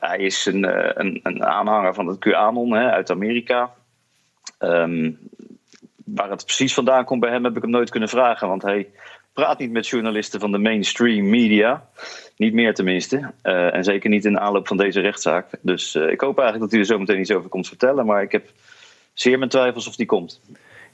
hij 0.00 0.18
is 0.18 0.46
een, 0.46 0.62
een, 1.00 1.20
een, 1.22 1.44
aanhanger 1.44 1.94
van 1.94 2.06
het 2.06 2.18
QAnon 2.18 2.72
hè, 2.72 2.90
uit 2.90 3.10
Amerika. 3.10 3.74
Um, 4.58 5.18
waar 6.04 6.30
het 6.30 6.44
precies 6.44 6.74
vandaan 6.74 7.04
komt 7.04 7.20
bij 7.20 7.30
hem 7.30 7.44
heb 7.44 7.56
ik 7.56 7.62
hem 7.62 7.70
nooit 7.70 7.90
kunnen 7.90 8.08
vragen, 8.08 8.48
want 8.48 8.62
hij 8.62 8.88
praat 9.34 9.58
niet 9.58 9.70
met 9.70 9.88
journalisten 9.88 10.40
van 10.40 10.52
de 10.52 10.58
mainstream 10.58 11.30
media. 11.30 11.88
Niet 12.36 12.54
meer 12.54 12.74
tenminste. 12.74 13.32
Uh, 13.42 13.74
en 13.74 13.84
zeker 13.84 14.10
niet 14.10 14.24
in 14.24 14.32
de 14.32 14.38
aanloop 14.38 14.66
van 14.66 14.76
deze 14.76 15.00
rechtszaak. 15.00 15.46
Dus 15.60 15.94
uh, 15.94 16.10
ik 16.10 16.20
hoop 16.20 16.38
eigenlijk 16.38 16.60
dat 16.60 16.70
hij 16.70 16.80
er 16.80 16.86
zo 16.86 16.98
meteen 16.98 17.20
iets 17.20 17.30
over 17.30 17.48
komt 17.48 17.68
vertellen. 17.68 18.06
Maar 18.06 18.22
ik 18.22 18.32
heb 18.32 18.50
zeer 19.12 19.38
mijn 19.38 19.50
twijfels 19.50 19.88
of 19.88 19.96
die 19.96 20.06
komt. 20.06 20.40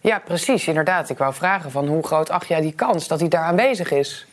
Ja, 0.00 0.18
precies. 0.18 0.68
Inderdaad. 0.68 1.10
Ik 1.10 1.18
wou 1.18 1.34
vragen 1.34 1.70
van 1.70 1.86
hoe 1.86 2.06
groot 2.06 2.30
acht 2.30 2.48
jij 2.48 2.60
die 2.60 2.74
kans 2.74 3.08
dat 3.08 3.20
hij 3.20 3.28
daar 3.28 3.44
aanwezig 3.44 3.90
is? 3.90 4.26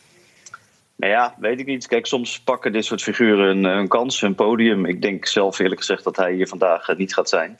Nou 0.96 1.12
ja, 1.12 1.34
weet 1.38 1.60
ik 1.60 1.66
niet. 1.66 1.86
Kijk, 1.86 2.06
soms 2.06 2.40
pakken 2.40 2.72
dit 2.72 2.84
soort 2.84 3.02
figuren 3.02 3.56
een, 3.56 3.64
een 3.64 3.88
kans, 3.88 4.22
een 4.22 4.34
podium. 4.34 4.86
Ik 4.86 5.02
denk 5.02 5.26
zelf 5.26 5.58
eerlijk 5.58 5.80
gezegd 5.80 6.04
dat 6.04 6.16
hij 6.16 6.32
hier 6.32 6.48
vandaag 6.48 6.96
niet 6.96 7.14
gaat 7.14 7.28
zijn. 7.28 7.58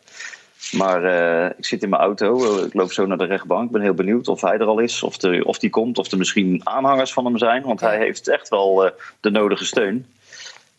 Maar 0.72 1.04
uh, 1.04 1.50
ik 1.58 1.64
zit 1.64 1.82
in 1.82 1.88
mijn 1.88 2.02
auto, 2.02 2.56
ik 2.64 2.74
loop 2.74 2.92
zo 2.92 3.06
naar 3.06 3.18
de 3.18 3.24
rechtbank. 3.24 3.64
Ik 3.64 3.72
ben 3.72 3.80
heel 3.80 3.94
benieuwd 3.94 4.28
of 4.28 4.40
hij 4.40 4.58
er 4.58 4.66
al 4.66 4.78
is, 4.78 5.02
of, 5.02 5.22
er, 5.22 5.44
of 5.44 5.58
die 5.58 5.70
komt, 5.70 5.98
of 5.98 6.10
er 6.10 6.18
misschien 6.18 6.60
aanhangers 6.64 7.12
van 7.12 7.24
hem 7.24 7.38
zijn. 7.38 7.62
Want 7.62 7.80
hij 7.80 7.98
heeft 7.98 8.28
echt 8.28 8.48
wel 8.48 8.86
uh, 8.86 8.90
de 9.20 9.30
nodige 9.30 9.64
steun. 9.64 10.06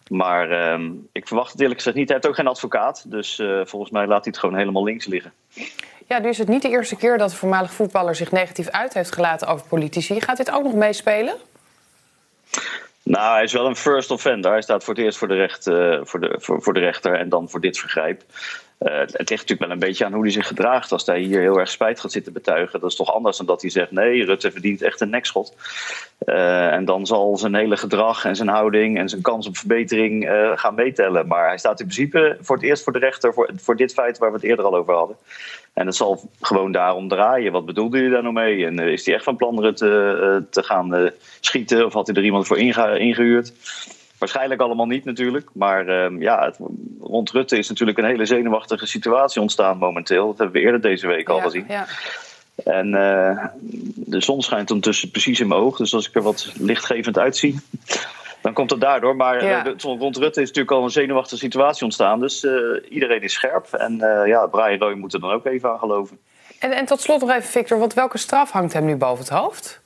Maar 0.10 0.52
uh, 0.52 0.90
ik 1.12 1.28
verwacht 1.28 1.52
het 1.52 1.62
eerlijk 1.62 1.78
gezegd 1.78 1.98
niet. 1.98 2.08
Hij 2.08 2.16
heeft 2.16 2.30
ook 2.30 2.36
geen 2.36 2.48
advocaat, 2.48 3.04
dus 3.08 3.40
uh, 3.40 3.62
volgens 3.66 3.92
mij 3.92 4.08
laat 4.08 4.24
hij 4.24 4.32
het 4.32 4.38
gewoon 4.38 4.58
helemaal 4.58 4.84
links 4.84 5.06
liggen. 5.06 5.34
Ja, 6.08 6.20
nu 6.20 6.30
is 6.30 6.38
het 6.38 6.48
niet 6.48 6.62
de 6.62 6.70
eerste 6.70 6.96
keer 6.96 7.18
dat 7.18 7.30
de 7.30 7.36
voormalig 7.36 7.74
voetballer 7.74 8.16
zich 8.16 8.32
negatief 8.32 8.70
uit 8.70 8.94
heeft 8.94 9.14
gelaten 9.14 9.48
over 9.48 9.68
politici. 9.68 10.22
Gaat 10.22 10.38
dit 10.38 10.52
ook 10.52 10.64
nog 10.64 10.74
meespelen? 10.74 11.36
Nou, 13.10 13.34
hij 13.34 13.44
is 13.44 13.54
wel 13.54 13.66
een 13.66 13.76
first 13.76 14.12
offender. 14.12 14.52
Hij 14.52 14.62
staat 14.62 14.84
voor 14.84 14.94
het 14.94 15.04
eerst 15.04 15.18
voor 15.18 15.28
de, 15.28 15.36
recht, 15.36 15.64
voor 16.04 16.20
de, 16.20 16.36
voor, 16.40 16.62
voor 16.62 16.74
de 16.74 16.80
rechter 16.80 17.14
en 17.14 17.30
dan 17.30 17.50
voor 17.50 17.62
dit 17.62 17.80
vergrijp. 17.80 18.24
Uh, 18.80 19.00
het 19.00 19.12
ligt 19.12 19.30
natuurlijk 19.30 19.60
wel 19.60 19.72
een 19.72 19.80
beetje 19.80 20.06
aan 20.06 20.14
hoe 20.14 20.22
hij 20.22 20.32
zich 20.32 20.48
gedraagt. 20.48 20.92
Als 20.92 21.06
hij 21.06 21.20
hier 21.20 21.40
heel 21.40 21.60
erg 21.60 21.70
spijt 21.70 22.00
gaat 22.00 22.12
zitten 22.12 22.34
betuigen, 22.34 22.80
dat 22.80 22.90
is 22.90 22.96
toch 22.96 23.14
anders 23.14 23.38
dan 23.38 23.46
dat 23.46 23.62
hij 23.62 23.70
zegt: 23.70 23.92
nee, 23.92 24.26
Rutte 24.26 24.52
verdient 24.52 24.82
echt 24.82 25.02
een 25.02 25.10
nekschot. 25.10 25.56
Uh, 26.26 26.68
en 26.68 26.86
dan 26.86 27.06
zal 27.06 27.38
zijn 27.38 27.56
hele 27.56 27.78
gedrag 27.78 28.26
en 28.26 28.36
zijn 28.36 28.48
houding 28.48 28.98
en 28.98 29.10
zijn 29.10 29.22
kans 29.22 29.48
op 29.48 29.58
verbetering 29.58 30.30
gaan 30.56 30.76
meetellen. 30.76 31.28
Maar 31.28 31.48
hij 31.48 31.58
staat 31.58 31.80
in 31.80 31.88
principe 31.88 32.38
voor 32.42 32.56
het 32.56 32.66
eerst 32.66 32.84
voor 32.84 32.94
de 32.94 33.00
rechter 33.00 33.34
voor, 33.34 33.50
voor 33.56 33.76
dit 33.76 33.94
feit 33.94 34.18
waar 34.18 34.30
we 34.30 34.36
het 34.36 34.46
eerder 34.46 34.66
al 34.66 34.76
over 34.76 34.94
hadden. 34.94 35.16
En 35.74 35.86
het 35.86 35.96
zal 35.96 36.30
gewoon 36.42 36.72
daarom 36.72 37.08
draaien. 37.08 37.52
Wat 37.52 37.66
bedoelde 37.66 38.00
hij 38.00 38.10
daar 38.10 38.22
nou 38.22 38.34
mee? 38.34 38.66
En 38.66 38.80
is 38.80 39.06
hij 39.06 39.16
echt 39.16 39.24
van 39.24 39.36
plan 39.36 39.62
Rutte 39.62 40.46
te 40.50 40.64
gaan 40.64 41.12
schieten? 41.40 41.86
Of 41.86 41.94
had 41.94 42.08
hij 42.08 42.16
er 42.16 42.24
iemand 42.24 42.48
voor 42.48 42.58
ingehuurd? 42.58 43.54
Waarschijnlijk 44.20 44.62
allemaal 44.62 44.86
niet 44.86 45.06
natuurlijk. 45.06 45.50
Maar 45.54 46.12
uh, 46.12 46.22
ja, 46.22 46.46
het, 46.46 46.58
rond 47.02 47.32
Rutte 47.32 47.58
is 47.58 47.70
natuurlijk 47.70 47.98
een 47.98 48.06
hele 48.06 48.26
zenuwachtige 48.26 48.86
situatie 48.86 49.42
ontstaan 49.42 49.78
momenteel. 49.78 50.28
Dat 50.28 50.38
hebben 50.38 50.56
we 50.56 50.62
eerder 50.62 50.82
deze 50.82 51.08
week 51.08 51.30
al 51.30 51.38
ja, 51.38 51.44
gezien. 51.44 51.66
Ja. 51.68 51.88
En 52.64 52.88
uh, 52.88 53.46
de 53.96 54.22
zon 54.22 54.42
schijnt 54.42 54.72
ondertussen 54.72 55.12
precies 55.12 55.40
in 55.40 55.48
mijn 55.48 55.60
oog. 55.60 55.78
Dus 55.78 55.94
als 55.94 56.08
ik 56.08 56.16
er 56.16 56.22
wat 56.22 56.54
lichtgevend 56.58 57.18
uitzie, 57.18 57.60
dan 58.42 58.54
komt 58.54 58.70
het 58.70 58.82
daardoor. 58.82 59.16
Maar 59.16 59.46
ja. 59.46 59.76
rond 59.78 60.18
Rutte 60.18 60.42
is 60.42 60.48
natuurlijk 60.48 60.78
al 60.78 60.84
een 60.84 60.90
zenuwachtige 60.90 61.42
situatie 61.42 61.84
ontstaan. 61.84 62.20
Dus 62.20 62.44
uh, 62.44 62.54
iedereen 62.90 63.22
is 63.22 63.34
scherp. 63.34 63.74
En 63.74 63.98
ja, 64.26 64.48
Brian 64.48 64.80
Roy 64.80 64.94
moet 64.94 65.14
er 65.14 65.20
dan 65.20 65.32
ook 65.32 65.46
even 65.46 65.70
aan 65.70 65.80
geloven. 65.80 66.20
En, 66.60 66.72
en 66.72 66.86
tot 66.86 67.02
slot 67.02 67.22
nog 67.22 67.30
even, 67.30 67.50
Victor. 67.50 67.80
Want 67.80 67.94
welke 67.94 68.18
straf 68.18 68.52
hangt 68.52 68.74
hem 68.74 68.86
nu 68.86 68.96
boven 68.96 69.20
het 69.24 69.34
hoofd? 69.34 69.82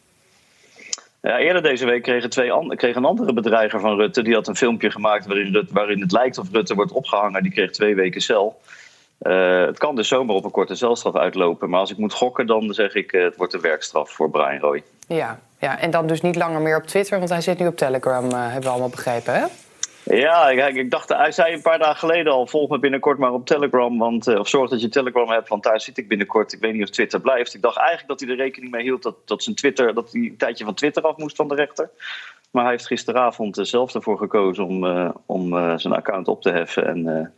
Ja, 1.21 1.37
eerder 1.37 1.61
deze 1.61 1.85
week 1.85 2.03
kregen, 2.03 2.29
twee 2.29 2.75
kreeg 2.75 2.95
een 2.95 3.05
andere 3.05 3.33
bedreiger 3.33 3.79
van 3.79 3.95
Rutte. 3.95 4.21
Die 4.21 4.33
had 4.33 4.47
een 4.47 4.55
filmpje 4.55 4.91
gemaakt 4.91 5.25
waarin, 5.25 5.67
waarin 5.71 6.01
het 6.01 6.11
lijkt 6.11 6.37
of 6.37 6.51
Rutte 6.51 6.75
wordt 6.75 6.91
opgehangen. 6.91 7.43
Die 7.43 7.51
kreeg 7.51 7.71
twee 7.71 7.95
weken 7.95 8.21
cel. 8.21 8.61
Uh, 9.21 9.65
het 9.65 9.77
kan 9.77 9.95
dus 9.95 10.07
zomaar 10.07 10.35
op 10.35 10.43
een 10.43 10.51
korte 10.51 10.75
celstraf 10.75 11.15
uitlopen. 11.15 11.69
Maar 11.69 11.79
als 11.79 11.91
ik 11.91 11.97
moet 11.97 12.13
gokken, 12.13 12.45
dan 12.45 12.73
zeg 12.73 12.93
ik 12.93 13.13
uh, 13.13 13.23
het 13.23 13.35
wordt 13.35 13.53
een 13.53 13.61
werkstraf 13.61 14.11
voor 14.11 14.29
Brian 14.29 14.59
Roy. 14.59 14.83
Ja, 15.07 15.39
ja, 15.63 15.79
en 15.79 15.91
dan 15.91 16.07
dus 16.07 16.21
niet 16.21 16.35
langer 16.35 16.61
meer 16.61 16.77
op 16.77 16.83
Twitter, 16.83 17.17
want 17.17 17.29
hij 17.29 17.41
zit 17.41 17.59
nu 17.59 17.67
op 17.67 17.77
Telegram, 17.77 18.25
uh, 18.25 18.43
hebben 18.43 18.61
we 18.61 18.69
allemaal 18.69 18.89
begrepen, 18.89 19.33
hè? 19.33 19.45
Ja, 20.15 20.49
ik, 20.49 20.75
ik, 20.75 20.91
dacht, 20.91 21.09
hij 21.09 21.31
zei 21.31 21.53
een 21.53 21.61
paar 21.61 21.79
dagen 21.79 21.95
geleden 21.95 22.33
al: 22.33 22.47
volg 22.47 22.69
me 22.69 22.79
binnenkort 22.79 23.17
maar 23.17 23.33
op 23.33 23.45
Telegram. 23.45 23.97
Want, 23.97 24.27
uh, 24.27 24.39
of 24.39 24.47
zorg 24.47 24.69
dat 24.69 24.81
je 24.81 24.89
Telegram 24.89 25.29
hebt, 25.29 25.49
want 25.49 25.63
daar 25.63 25.81
zit 25.81 25.97
ik 25.97 26.07
binnenkort. 26.07 26.53
Ik 26.53 26.59
weet 26.59 26.73
niet 26.73 26.83
of 26.83 26.89
Twitter 26.89 27.21
blijft. 27.21 27.53
Ik 27.53 27.61
dacht 27.61 27.77
eigenlijk 27.77 28.07
dat 28.07 28.19
hij 28.19 28.29
er 28.29 28.43
rekening 28.43 28.71
mee 28.71 28.83
hield 28.83 29.03
dat, 29.03 29.15
dat, 29.25 29.43
zijn 29.43 29.55
Twitter, 29.55 29.93
dat 29.93 30.11
hij 30.11 30.21
een 30.21 30.37
tijdje 30.37 30.65
van 30.65 30.73
Twitter 30.73 31.03
af 31.03 31.17
moest 31.17 31.35
van 31.35 31.47
de 31.47 31.55
rechter. 31.55 31.89
Maar 32.51 32.63
hij 32.63 32.71
heeft 32.71 32.87
gisteravond 32.87 33.59
zelf 33.61 33.93
ervoor 33.93 34.17
gekozen 34.17 34.65
om, 34.65 35.13
om 35.25 35.79
zijn 35.79 35.93
account 35.93 36.27
op 36.27 36.41
te 36.41 36.51
heffen. 36.51 36.85
En 36.85 37.33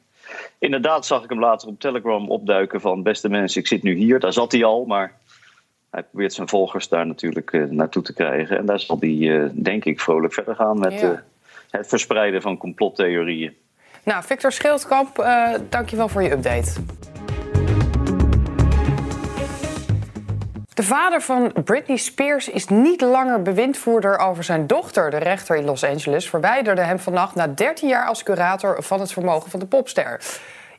inderdaad 0.59 1.05
zag 1.05 1.23
ik 1.23 1.29
hem 1.29 1.39
later 1.39 1.67
op 1.67 1.79
Telegram 1.79 2.29
opduiken 2.29 2.81
van: 2.81 3.03
beste 3.03 3.29
mensen, 3.29 3.61
ik 3.61 3.67
zit 3.67 3.83
nu 3.83 3.93
hier. 3.93 4.19
Daar 4.19 4.33
zat 4.33 4.51
hij 4.51 4.63
al, 4.63 4.85
maar 4.85 5.13
hij 5.95 6.03
probeert 6.03 6.33
zijn 6.33 6.49
volgers 6.49 6.89
daar 6.89 7.07
natuurlijk 7.07 7.51
naartoe 7.69 8.03
te 8.03 8.13
krijgen. 8.13 8.57
En 8.57 8.65
daar 8.65 8.79
zal 8.79 8.97
hij, 8.99 9.51
denk 9.53 9.85
ik, 9.85 9.99
vrolijk 9.99 10.33
verder 10.33 10.55
gaan 10.55 10.79
met. 10.79 10.99
Ja 10.99 11.23
het 11.69 11.87
verspreiden 11.87 12.41
van 12.41 12.57
complottheorieën. 12.57 13.55
Nou, 14.03 14.23
Victor 14.23 14.51
Schildkamp, 14.51 15.25
dankjewel 15.69 16.07
voor 16.07 16.23
je 16.23 16.31
update. 16.31 16.71
De 20.73 20.83
vader 20.83 21.21
van 21.21 21.53
Britney 21.63 21.97
Spears 21.97 22.49
is 22.49 22.67
niet 22.67 23.01
langer 23.01 23.41
bewindvoerder 23.41 24.17
over 24.17 24.43
zijn 24.43 24.67
dochter. 24.67 25.09
De 25.09 25.17
rechter 25.17 25.55
in 25.55 25.65
Los 25.65 25.83
Angeles 25.83 26.29
verwijderde 26.29 26.81
hem 26.81 26.99
vannacht 26.99 27.35
na 27.35 27.47
13 27.47 27.89
jaar 27.89 28.07
als 28.07 28.23
curator 28.23 28.83
van 28.83 28.99
het 28.99 29.13
vermogen 29.13 29.51
van 29.51 29.59
de 29.59 29.67
popster. 29.67 30.21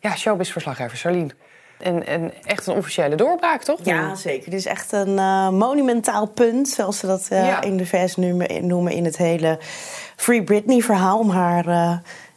Ja, 0.00 0.16
showbiz-verslaggever 0.16 0.96
Charlene. 0.96 1.30
En, 1.78 2.06
en, 2.06 2.32
echt 2.44 2.66
een 2.66 2.74
officiële 2.74 3.14
doorbraak, 3.14 3.62
toch? 3.62 3.78
Ja, 3.82 4.14
zeker. 4.14 4.50
Dit 4.50 4.58
is 4.58 4.66
echt 4.66 4.92
een 4.92 5.16
uh, 5.16 5.48
monumentaal 5.48 6.26
punt, 6.26 6.68
zoals 6.68 6.98
ze 6.98 7.06
dat 7.06 7.28
uh, 7.32 7.46
ja. 7.46 7.62
in 7.62 7.76
de 7.76 7.86
VS 7.86 8.16
noemen, 8.60 8.92
in 8.92 9.04
het 9.04 9.16
hele 9.16 9.58
Free 10.16 10.42
Britney-verhaal. 10.42 11.18
Om 11.18 11.30
haar 11.30 11.68
uh, 11.68 11.96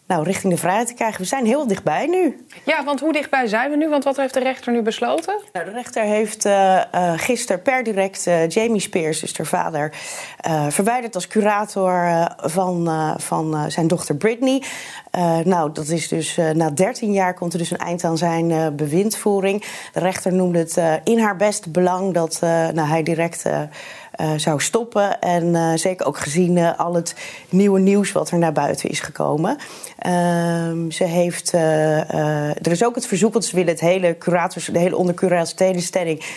nou, 0.09 0.23
richting 0.23 0.53
de 0.53 0.59
vrijheid 0.59 0.87
te 0.87 0.93
krijgen. 0.93 1.21
We 1.21 1.27
zijn 1.27 1.45
heel 1.45 1.67
dichtbij 1.67 2.07
nu. 2.07 2.45
Ja, 2.65 2.83
want 2.83 2.99
hoe 2.99 3.13
dichtbij 3.13 3.47
zijn 3.47 3.69
we 3.69 3.77
nu? 3.77 3.89
Want 3.89 4.03
wat 4.03 4.17
heeft 4.17 4.33
de 4.33 4.39
rechter 4.39 4.73
nu 4.73 4.81
besloten? 4.81 5.39
Nou, 5.53 5.65
de 5.65 5.71
rechter 5.71 6.03
heeft 6.03 6.45
uh, 6.45 6.81
uh, 6.95 7.13
gisteren 7.15 7.61
per 7.61 7.83
direct 7.83 8.27
uh, 8.27 8.47
Jamie 8.47 8.81
Spears, 8.81 9.19
dus 9.19 9.37
haar 9.37 9.45
vader, 9.45 9.93
verwijderd 10.69 11.15
als 11.15 11.27
curator 11.27 12.27
van, 12.37 12.89
van 13.17 13.71
zijn 13.71 13.87
dochter 13.87 14.15
Britney. 14.15 14.63
nou, 15.43 15.71
dat 15.73 15.87
is 15.87 16.07
dus 16.07 16.37
na 16.53 16.69
13 16.69 17.11
jaar 17.13 17.33
komt 17.33 17.53
er 17.53 17.59
dus 17.59 17.71
een 17.71 17.77
eind 17.77 18.03
aan 18.03 18.17
zijn 18.17 18.75
bewindvoering. 18.75 19.63
De 19.93 19.99
rechter 19.99 20.33
noemde 20.33 20.59
het 20.59 21.01
in 21.03 21.19
haar 21.19 21.35
beste 21.35 21.69
belang 21.69 22.13
dat 22.13 22.37
nou, 22.41 22.87
hij 22.87 23.03
direct 23.03 23.45
uh, 24.21 24.31
zou 24.35 24.61
stoppen. 24.61 25.19
En 25.19 25.45
uh, 25.45 25.73
zeker 25.75 26.05
ook 26.05 26.17
gezien 26.17 26.55
uh, 26.55 26.79
al 26.79 26.93
het 26.93 27.15
nieuwe 27.49 27.79
nieuws 27.79 28.11
wat 28.11 28.31
er 28.31 28.37
naar 28.37 28.51
buiten 28.51 28.89
is 28.89 28.99
gekomen. 28.99 29.57
Ehm, 29.97 30.89
ze 30.89 31.03
heeft. 31.03 31.51
er 31.51 32.71
is 32.71 32.83
ook 32.83 32.95
het 32.95 33.07
verzoek, 33.07 33.33
want 33.33 33.45
ze 33.45 33.55
willen 33.55 33.71
het 33.71 33.79
hele 33.79 34.17
curators, 34.17 34.65
de 34.65 34.79
hele. 34.79 34.97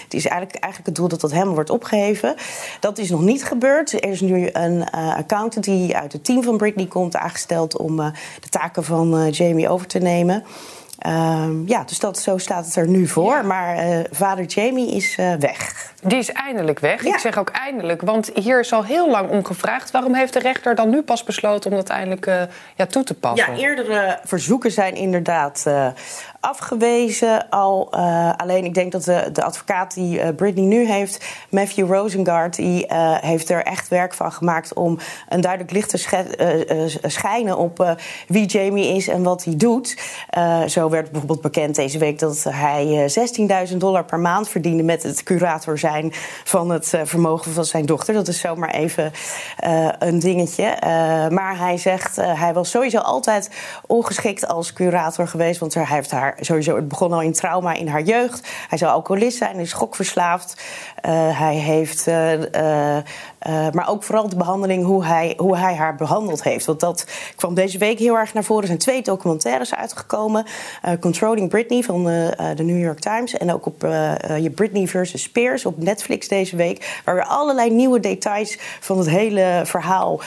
Het 0.02 0.14
is 0.14 0.26
eigenlijk, 0.26 0.54
eigenlijk 0.54 0.86
het 0.86 0.94
doel 0.94 1.08
dat 1.08 1.20
dat 1.20 1.32
helemaal 1.32 1.54
wordt 1.54 1.70
opgeheven. 1.70 2.34
Dat 2.80 2.98
is 2.98 3.10
nog 3.10 3.20
niet 3.20 3.44
gebeurd. 3.44 3.92
Er 3.92 4.08
is 4.08 4.20
nu 4.20 4.48
een 4.52 4.90
accountant 4.90 5.64
die 5.64 5.96
uit 5.96 6.12
het 6.12 6.24
team 6.24 6.42
van 6.42 6.56
Britney 6.56 6.86
komt 6.86 7.16
aangesteld 7.16 7.76
om 7.76 7.96
de 7.96 8.48
taken 8.50 8.84
van 8.84 9.30
Jamie 9.30 9.68
over 9.68 9.86
te 9.86 9.98
nemen. 9.98 10.44
Um, 11.06 11.62
ja, 11.66 11.84
dus 11.84 11.98
dat, 11.98 12.18
zo 12.18 12.38
staat 12.38 12.64
het 12.64 12.76
er 12.76 12.88
nu 12.88 13.06
voor. 13.06 13.34
Ja. 13.34 13.42
Maar 13.42 13.86
uh, 13.86 13.98
vader 14.10 14.44
Jamie 14.44 14.94
is 14.94 15.16
uh, 15.16 15.34
weg. 15.34 15.90
Die 16.02 16.18
is 16.18 16.32
eindelijk 16.32 16.78
weg. 16.78 17.04
Ja. 17.04 17.14
Ik 17.14 17.18
zeg 17.18 17.38
ook 17.38 17.50
eindelijk, 17.50 18.02
want 18.02 18.30
hier 18.34 18.60
is 18.60 18.72
al 18.72 18.84
heel 18.84 19.10
lang 19.10 19.30
om 19.30 19.44
gevraagd. 19.44 19.90
Waarom 19.90 20.14
heeft 20.14 20.32
de 20.32 20.38
rechter 20.38 20.74
dan 20.74 20.90
nu 20.90 21.02
pas 21.02 21.24
besloten 21.24 21.70
om 21.70 21.76
dat 21.76 21.88
eindelijk 21.88 22.26
uh, 22.26 22.42
ja, 22.76 22.86
toe 22.86 23.04
te 23.04 23.14
passen? 23.14 23.56
Ja, 23.56 23.62
eerdere 23.62 24.18
verzoeken 24.24 24.72
zijn 24.72 24.94
inderdaad 24.94 25.66
afgewezen 26.40 27.48
al. 27.48 27.92
Alleen 28.36 28.64
ik 28.64 28.74
denk 28.74 28.92
dat 28.92 29.04
de, 29.04 29.30
de 29.32 29.42
advocaat 29.42 29.94
die 29.94 30.32
Britney 30.32 30.64
nu 30.64 30.86
heeft, 30.86 31.24
Matthew 31.50 31.92
Rosengard, 31.92 32.56
die 32.56 32.86
heeft 33.20 33.50
er 33.50 33.62
echt 33.62 33.88
werk 33.88 34.14
van 34.14 34.32
gemaakt 34.32 34.74
om 34.74 34.98
een 35.28 35.40
duidelijk 35.40 35.72
licht 35.72 35.88
te 35.88 36.98
schijnen 37.08 37.56
op 37.56 37.96
wie 38.28 38.46
Jamie 38.46 38.96
is 38.96 39.08
en 39.08 39.22
wat 39.22 39.44
hij 39.44 39.56
doet. 39.56 39.96
zo 40.66 40.88
werd 40.92 41.10
bijvoorbeeld 41.10 41.40
bekend 41.40 41.74
deze 41.74 41.98
week 41.98 42.18
dat 42.18 42.44
hij 42.48 43.12
16.000 43.70 43.76
dollar 43.76 44.04
per 44.04 44.20
maand 44.20 44.48
verdiende 44.48 44.82
met 44.82 45.02
het 45.02 45.22
curator 45.22 45.78
zijn 45.78 46.12
van 46.44 46.70
het 46.70 46.94
vermogen 47.04 47.52
van 47.52 47.64
zijn 47.64 47.86
dochter. 47.86 48.14
Dat 48.14 48.28
is 48.28 48.40
zomaar 48.40 48.70
even 48.70 49.12
een 49.98 50.18
dingetje. 50.18 50.76
maar 51.30 51.58
hij 51.58 51.76
zegt, 51.76 52.16
hij 52.16 52.52
was 52.52 52.70
sowieso 52.70 52.98
altijd 52.98 53.50
ongeschikt 53.86 54.48
als 54.48 54.72
curator 54.72 55.28
geweest, 55.28 55.60
want 55.60 55.74
hij 55.74 55.84
heeft 55.86 56.10
haar 56.10 56.36
sowieso, 56.40 56.76
het 56.76 56.88
begon 56.88 57.12
al 57.12 57.22
in 57.22 57.32
trauma 57.32 57.72
in 57.74 57.88
haar 57.88 58.02
jeugd. 58.02 58.48
Hij 58.68 58.78
zou 58.78 58.92
alcoholist 58.92 59.38
zijn, 59.38 59.56
is 59.56 59.70
schokverslaafd. 59.70 60.62
Uh, 61.06 61.38
hij 61.38 61.54
heeft, 61.54 62.06
uh, 62.06 62.32
uh, 62.32 62.46
maar 63.72 63.88
ook 63.88 64.02
vooral 64.02 64.28
de 64.28 64.36
behandeling, 64.36 64.84
hoe 64.84 65.04
hij, 65.04 65.34
hoe 65.36 65.56
hij 65.56 65.74
haar 65.74 65.94
behandeld 65.94 66.42
heeft. 66.42 66.66
Want 66.66 66.80
dat 66.80 67.06
kwam 67.36 67.54
deze 67.54 67.78
week 67.78 67.98
heel 67.98 68.16
erg 68.16 68.34
naar 68.34 68.44
voren. 68.44 68.62
Er 68.62 68.68
zijn 68.68 68.78
twee 68.78 69.02
documentaires 69.02 69.74
uitgekomen: 69.74 70.46
Controlling 71.00 71.48
Britney 71.48 71.82
van 71.82 72.04
de 72.04 72.62
New 72.62 72.80
York 72.80 72.98
Times. 72.98 73.36
En 73.36 73.52
ook 73.52 73.66
op 73.66 73.80
je 74.40 74.50
Britney 74.54 74.86
versus 74.86 75.22
Spears 75.22 75.66
op 75.66 75.78
Netflix 75.78 76.28
deze 76.28 76.56
week. 76.56 77.00
Waar 77.04 77.14
weer 77.14 77.24
allerlei 77.24 77.70
nieuwe 77.70 78.00
details 78.00 78.58
van 78.80 78.98
het 78.98 79.08
hele 79.08 79.62
verhaal 79.64 80.20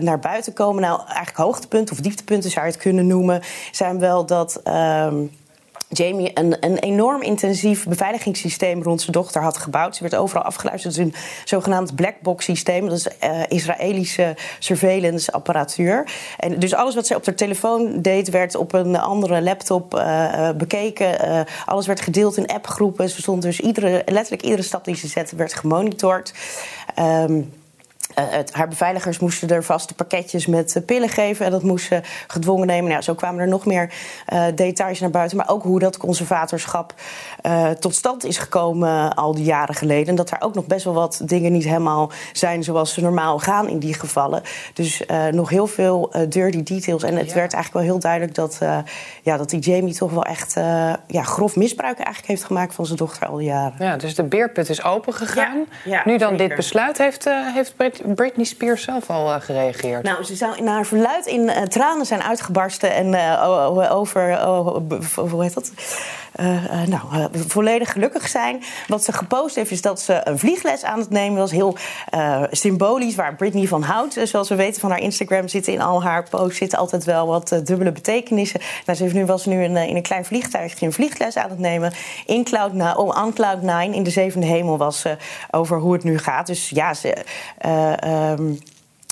naar 0.00 0.18
buiten 0.18 0.52
komen. 0.52 0.82
Nou, 0.82 0.98
eigenlijk 0.98 1.36
hoogtepunten 1.36 1.94
of 1.94 2.00
dieptepunten 2.00 2.50
zou 2.50 2.66
je 2.66 2.72
het 2.72 2.80
kunnen 2.80 3.06
noemen. 3.06 3.42
Zijn 3.72 3.98
wel 3.98 4.26
dat. 4.26 4.60
Ehm, 4.64 5.14
Jamie 5.88 6.30
een, 6.34 6.56
een 6.60 6.78
enorm 6.78 7.22
intensief 7.22 7.86
beveiligingssysteem 7.86 8.82
rond 8.82 9.00
zijn 9.00 9.12
dochter 9.12 9.42
had 9.42 9.56
gebouwd. 9.56 9.96
Ze 9.96 10.02
werd 10.02 10.14
overal 10.16 10.42
afgeluisterd. 10.42 10.96
Het 10.96 11.06
is 11.06 11.12
een 11.12 11.20
zogenaamd 11.44 11.94
blackbox 11.94 12.44
systeem. 12.44 12.88
Dat 12.88 12.98
is 12.98 13.08
uh, 13.24 13.40
Israëlische 13.48 14.36
surveillance 14.58 15.32
apparatuur. 15.32 16.10
En 16.38 16.58
dus 16.58 16.74
alles 16.74 16.94
wat 16.94 17.06
ze 17.06 17.14
op 17.14 17.26
haar 17.26 17.34
telefoon 17.34 18.02
deed, 18.02 18.30
werd 18.30 18.54
op 18.54 18.72
een 18.72 18.96
andere 18.96 19.42
laptop 19.42 19.94
uh, 19.94 20.50
bekeken. 20.50 21.28
Uh, 21.28 21.40
alles 21.64 21.86
werd 21.86 22.00
gedeeld 22.00 22.36
in 22.36 22.46
appgroepen. 22.46 23.10
Ze 23.10 23.20
stond 23.20 23.42
dus 23.42 23.60
iedere, 23.60 24.02
letterlijk 24.06 24.42
iedere 24.42 24.62
stap 24.62 24.84
die 24.84 24.96
ze 24.96 25.08
zette, 25.08 25.36
werd 25.36 25.54
gemonitord. 25.54 26.34
Um, 26.98 27.52
het, 28.20 28.52
haar 28.52 28.68
beveiligers 28.68 29.18
moesten 29.18 29.48
er 29.48 29.64
vaste 29.64 29.94
pakketjes 29.94 30.46
met 30.46 30.82
pillen 30.86 31.08
geven. 31.08 31.44
En 31.46 31.50
dat 31.50 31.62
moesten 31.62 32.02
gedwongen 32.26 32.66
nemen. 32.66 32.90
Nou, 32.90 33.02
zo 33.02 33.14
kwamen 33.14 33.40
er 33.40 33.48
nog 33.48 33.66
meer 33.66 33.92
details 34.54 35.00
naar 35.00 35.10
buiten. 35.10 35.36
Maar 35.36 35.48
ook 35.48 35.62
hoe 35.62 35.78
dat 35.78 35.96
conservatorschap 35.96 36.94
tot 37.78 37.94
stand 37.94 38.24
is 38.24 38.38
gekomen 38.38 39.14
al 39.14 39.34
die 39.34 39.44
jaren 39.44 39.74
geleden. 39.74 40.06
En 40.06 40.14
dat 40.14 40.30
er 40.30 40.40
ook 40.40 40.54
nog 40.54 40.66
best 40.66 40.84
wel 40.84 40.94
wat 40.94 41.20
dingen 41.24 41.52
niet 41.52 41.64
helemaal 41.64 42.10
zijn 42.32 42.64
zoals 42.64 42.94
ze 42.94 43.00
normaal 43.00 43.38
gaan 43.38 43.68
in 43.68 43.78
die 43.78 43.94
gevallen. 43.94 44.42
Dus 44.74 45.02
nog 45.30 45.48
heel 45.48 45.66
veel 45.66 46.12
dirty 46.28 46.62
details. 46.62 47.02
En 47.02 47.16
het 47.16 47.32
werd 47.32 47.52
eigenlijk 47.52 47.72
wel 47.72 47.82
heel 47.82 47.98
duidelijk 47.98 48.34
dat, 48.34 48.58
ja, 49.22 49.36
dat 49.36 49.50
die 49.50 49.60
Jamie 49.60 49.94
toch 49.94 50.10
wel 50.10 50.24
echt 50.24 50.54
ja, 51.06 51.22
grof 51.22 51.56
misbruik 51.56 51.96
eigenlijk 51.96 52.26
heeft 52.26 52.44
gemaakt 52.44 52.74
van 52.74 52.86
zijn 52.86 52.98
dochter 52.98 53.26
al 53.28 53.36
die 53.36 53.46
jaren. 53.46 53.74
Ja, 53.78 53.96
dus 53.96 54.14
de 54.14 54.24
beerput 54.24 54.68
is 54.68 54.82
open 54.82 55.14
gegaan. 55.14 55.66
nu 56.04 56.18
dan 56.18 56.36
dit 56.36 56.54
besluit, 56.54 56.98
heeft, 56.98 57.26
uh, 57.26 57.54
Britney 58.14 58.44
Spears 58.44 58.82
zelf 58.82 59.10
al 59.10 59.34
uh, 59.34 59.40
gereageerd? 59.40 60.02
Nou, 60.02 60.24
ze 60.24 60.36
zou 60.36 60.62
naar 60.62 60.74
haar 60.74 60.86
verluid 60.86 61.26
in 61.26 61.42
uh, 61.42 61.62
tranen 61.62 62.06
zijn 62.06 62.22
uitgebarsten 62.22 62.94
en 62.94 63.38
over, 63.90 64.42
hoe 65.16 65.42
heet 65.42 65.54
dat? 65.54 65.72
nou, 66.86 67.28
volledig 67.32 67.92
gelukkig 67.92 68.28
zijn. 68.28 68.62
Wat 68.86 69.04
ze 69.04 69.12
gepost 69.12 69.54
heeft, 69.54 69.70
is 69.70 69.82
dat 69.82 70.00
ze 70.00 70.20
een 70.24 70.38
vliegles 70.38 70.84
aan 70.84 70.98
het 70.98 71.10
nemen 71.10 71.38
was. 71.38 71.50
Heel 71.50 71.76
symbolisch, 72.50 73.14
waar 73.14 73.34
Britney 73.34 73.66
van 73.66 73.82
houdt. 73.82 74.18
Zoals 74.22 74.48
we 74.48 74.54
weten 74.54 74.80
van 74.80 74.90
haar 74.90 75.00
Instagram 75.00 75.48
zitten 75.48 75.72
in 75.72 75.80
al 75.80 76.02
haar 76.02 76.28
posts 76.28 76.58
zitten 76.58 76.78
altijd 76.78 77.04
wel 77.04 77.26
wat 77.26 77.60
dubbele 77.64 77.92
betekenissen. 77.92 78.60
Nou, 78.86 78.98
ze 78.98 79.04
heeft 79.04 79.14
nu, 79.14 79.26
was 79.26 79.46
nu 79.46 79.62
in, 79.62 79.76
in 79.76 79.96
een 79.96 80.02
klein 80.02 80.24
vliegtuigje 80.24 80.86
een 80.86 80.92
vliegles 80.92 81.36
aan 81.36 81.50
het 81.50 81.58
nemen. 81.58 81.92
In 82.26 82.44
Cloud, 82.44 82.72
oh, 82.96 83.24
on 83.24 83.32
Cloud9 83.32 83.94
in 83.94 84.02
de 84.02 84.10
zevende 84.10 84.46
hemel 84.46 84.78
was 84.78 85.00
ze 85.00 85.16
over 85.50 85.78
hoe 85.78 85.92
het 85.92 86.04
nu 86.04 86.18
gaat. 86.18 86.46
Dus 86.46 86.68
ja, 86.68 86.94
ze. 86.94 87.24
Um, 88.04 88.58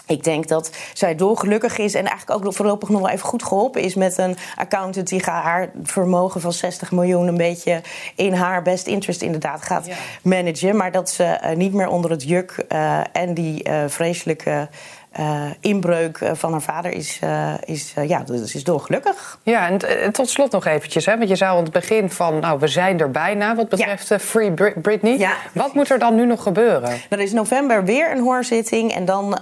ik 0.06 0.24
denk 0.24 0.48
dat 0.48 0.70
zij 0.92 1.14
dolgelukkig 1.14 1.78
is 1.78 1.94
en 1.94 2.06
eigenlijk 2.06 2.46
ook 2.46 2.54
voorlopig 2.54 2.88
nog 2.88 3.00
wel 3.00 3.10
even 3.10 3.28
goed 3.28 3.42
geholpen 3.42 3.82
is 3.82 3.94
met 3.94 4.18
een 4.18 4.36
accountant 4.56 5.08
die 5.08 5.22
haar 5.24 5.70
vermogen 5.82 6.40
van 6.40 6.52
60 6.52 6.92
miljoen 6.92 7.26
een 7.26 7.36
beetje 7.36 7.82
in 8.16 8.32
haar 8.32 8.62
best 8.62 8.86
interest 8.86 9.22
inderdaad 9.22 9.62
gaat 9.62 9.88
managen. 10.22 10.76
Maar 10.76 10.92
dat 10.92 11.10
ze 11.10 11.38
uh, 11.42 11.56
niet 11.56 11.72
meer 11.72 11.88
onder 11.88 12.10
het 12.10 12.22
juk 12.22 12.64
uh, 12.72 13.00
en 13.12 13.34
die 13.34 13.68
uh, 13.68 13.84
vreselijke 13.86 14.68
uh, 15.20 15.44
inbreuk 15.60 16.18
eh, 16.18 16.30
van 16.34 16.52
haar 16.52 16.62
vader 16.62 16.92
is, 16.92 17.20
uh, 17.24 17.54
is, 17.64 17.94
ja, 18.06 18.22
dus 18.22 18.54
is 18.54 18.64
dolgelukkig. 18.64 19.38
Ja, 19.42 19.68
en 19.68 20.12
tot 20.12 20.28
slot 20.28 20.52
nog 20.52 20.66
eventjes. 20.66 21.06
Hè, 21.06 21.16
want 21.16 21.28
je 21.28 21.36
zou 21.36 21.56
aan 21.56 21.62
het 21.62 21.72
begin 21.72 22.10
van, 22.10 22.38
nou, 22.38 22.58
we 22.58 22.66
zijn 22.66 23.00
er 23.00 23.10
bijna 23.10 23.54
wat 23.54 23.68
betreft 23.68 24.08
ja. 24.08 24.18
Free 24.18 24.52
Britney. 24.80 25.18
Ja. 25.18 25.32
Wat 25.52 25.74
moet 25.74 25.90
er 25.90 25.98
dan 25.98 26.14
nu 26.14 26.26
nog 26.26 26.42
gebeuren? 26.42 27.00
Er 27.08 27.20
is 27.20 27.32
november 27.32 27.84
weer 27.84 28.10
een 28.10 28.22
hoorzitting. 28.22 28.92
En 28.92 29.04
dan 29.04 29.38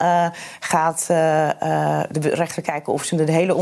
gaat 0.61 1.07
de 1.07 2.31
rechter 2.33 2.62
kijken 2.62 2.93
of 2.93 3.05
ze 3.05 3.25
de 3.25 3.33
hele 3.33 3.55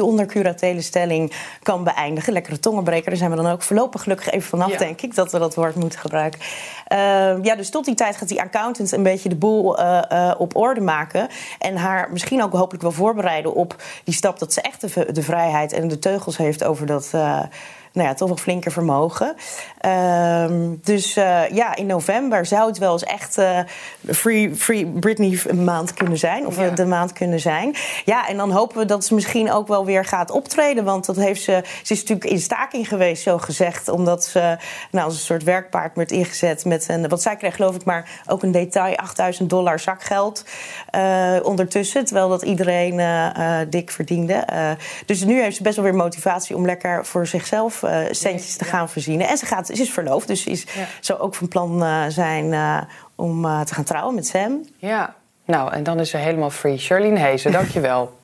ondercuratele 0.00 0.80
stelling 0.80 1.32
kan 1.62 1.84
beëindigen. 1.84 2.32
Lekkere 2.32 2.60
tongenbreker. 2.60 3.08
Daar 3.08 3.18
zijn 3.18 3.30
we 3.30 3.36
dan 3.36 3.46
ook 3.46 3.62
voorlopig 3.62 4.02
gelukkig 4.02 4.30
even 4.30 4.48
vanaf, 4.48 4.70
ja. 4.70 4.78
denk 4.78 5.00
ik, 5.00 5.14
dat 5.14 5.32
we 5.32 5.38
dat 5.38 5.54
woord 5.54 5.74
moeten 5.74 5.98
gebruiken. 5.98 6.40
Ja, 7.42 7.54
dus 7.56 7.70
tot 7.70 7.84
die 7.84 7.94
tijd 7.94 8.16
gaat 8.16 8.28
die 8.28 8.40
accountant 8.40 8.92
een 8.92 9.02
beetje 9.02 9.28
de 9.28 9.36
boel 9.36 9.78
op 10.38 10.56
orde 10.56 10.80
maken. 10.80 11.28
En 11.58 11.76
haar 11.76 12.12
misschien 12.12 12.42
ook 12.42 12.52
hopelijk 12.52 12.82
wel 12.82 12.92
voorbereiden 12.92 13.54
op 13.54 13.76
die 14.04 14.14
stap 14.14 14.38
dat 14.38 14.52
ze 14.52 14.60
echt 14.60 14.80
de, 14.80 15.12
de 15.12 15.22
vrijheid 15.22 15.72
en 15.72 15.88
de 15.88 15.98
teugels 15.98 16.36
heeft 16.36 16.64
over 16.64 16.86
dat. 16.86 17.10
Nou 17.94 18.08
ja, 18.08 18.14
toch 18.14 18.28
wel 18.28 18.36
flinker 18.36 18.72
vermogen. 18.72 19.34
Uh, 19.86 20.46
dus 20.82 21.16
uh, 21.16 21.48
ja, 21.48 21.76
in 21.76 21.86
november 21.86 22.46
zou 22.46 22.68
het 22.68 22.78
wel 22.78 22.92
eens 22.92 23.04
echt 23.04 23.38
uh, 23.38 23.58
Free, 24.06 24.54
free 24.54 24.86
Britney 24.86 25.54
maand 25.54 25.94
kunnen 25.94 26.18
zijn. 26.18 26.46
Of 26.46 26.56
ja. 26.56 26.70
de 26.70 26.84
maand 26.84 27.12
kunnen 27.12 27.40
zijn. 27.40 27.74
Ja, 28.04 28.28
en 28.28 28.36
dan 28.36 28.50
hopen 28.50 28.78
we 28.78 28.84
dat 28.84 29.04
ze 29.04 29.14
misschien 29.14 29.52
ook 29.52 29.68
wel 29.68 29.84
weer 29.84 30.04
gaat 30.04 30.30
optreden. 30.30 30.84
Want 30.84 31.06
dat 31.06 31.16
heeft 31.16 31.42
ze, 31.42 31.62
ze 31.82 31.92
is 31.92 32.00
natuurlijk 32.00 32.30
in 32.30 32.40
staking 32.40 32.88
geweest, 32.88 33.22
zo 33.22 33.38
gezegd. 33.38 33.88
Omdat 33.88 34.24
ze 34.24 34.56
nou, 34.90 35.04
als 35.04 35.14
een 35.14 35.20
soort 35.20 35.42
werkpaard 35.42 35.96
werd 35.96 36.12
ingezet. 36.12 36.64
Met 36.64 36.88
een, 36.88 37.08
want 37.08 37.22
zij 37.22 37.36
kreeg 37.36 37.56
geloof 37.56 37.74
ik 37.74 37.84
maar 37.84 38.22
ook 38.26 38.42
een 38.42 38.52
detail, 38.52 38.96
8000 38.96 39.50
dollar 39.50 39.80
zakgeld 39.80 40.44
uh, 40.94 41.36
ondertussen. 41.42 42.04
Terwijl 42.04 42.28
dat 42.28 42.42
iedereen 42.42 43.02
dik 43.70 43.90
verdiende. 43.90 44.44
dus 45.06 45.24
nu 45.24 45.42
heeft 45.42 45.56
ze 45.56 45.62
best 45.62 45.76
wel 45.76 45.84
weer 45.84 45.94
motivatie 45.94 46.56
om 46.56 46.66
lekker 46.66 47.06
voor 47.06 47.26
zichzelf 47.26 47.83
centjes 48.10 48.56
te 48.56 48.64
gaan 48.64 48.88
voorzien. 48.88 49.20
En 49.20 49.36
ze, 49.36 49.46
gaat, 49.46 49.66
ze 49.66 49.72
is 49.72 49.90
verloofd, 49.90 50.26
dus 50.26 50.46
is, 50.46 50.62
ja. 50.62 50.86
zou 51.00 51.20
ook 51.20 51.34
van 51.34 51.48
plan 51.48 51.82
uh, 51.82 52.04
zijn 52.08 52.52
uh, 52.52 52.80
om 53.14 53.42
te 53.42 53.74
gaan 53.74 53.84
trouwen 53.84 54.14
met 54.14 54.26
Sam. 54.26 54.64
Ja, 54.76 55.14
nou, 55.44 55.72
en 55.72 55.82
dan 55.82 56.00
is 56.00 56.10
ze 56.10 56.16
helemaal 56.16 56.50
free. 56.50 56.78
Charlene 56.78 57.18
Hezen, 57.18 57.52
dankjewel. 57.52 58.12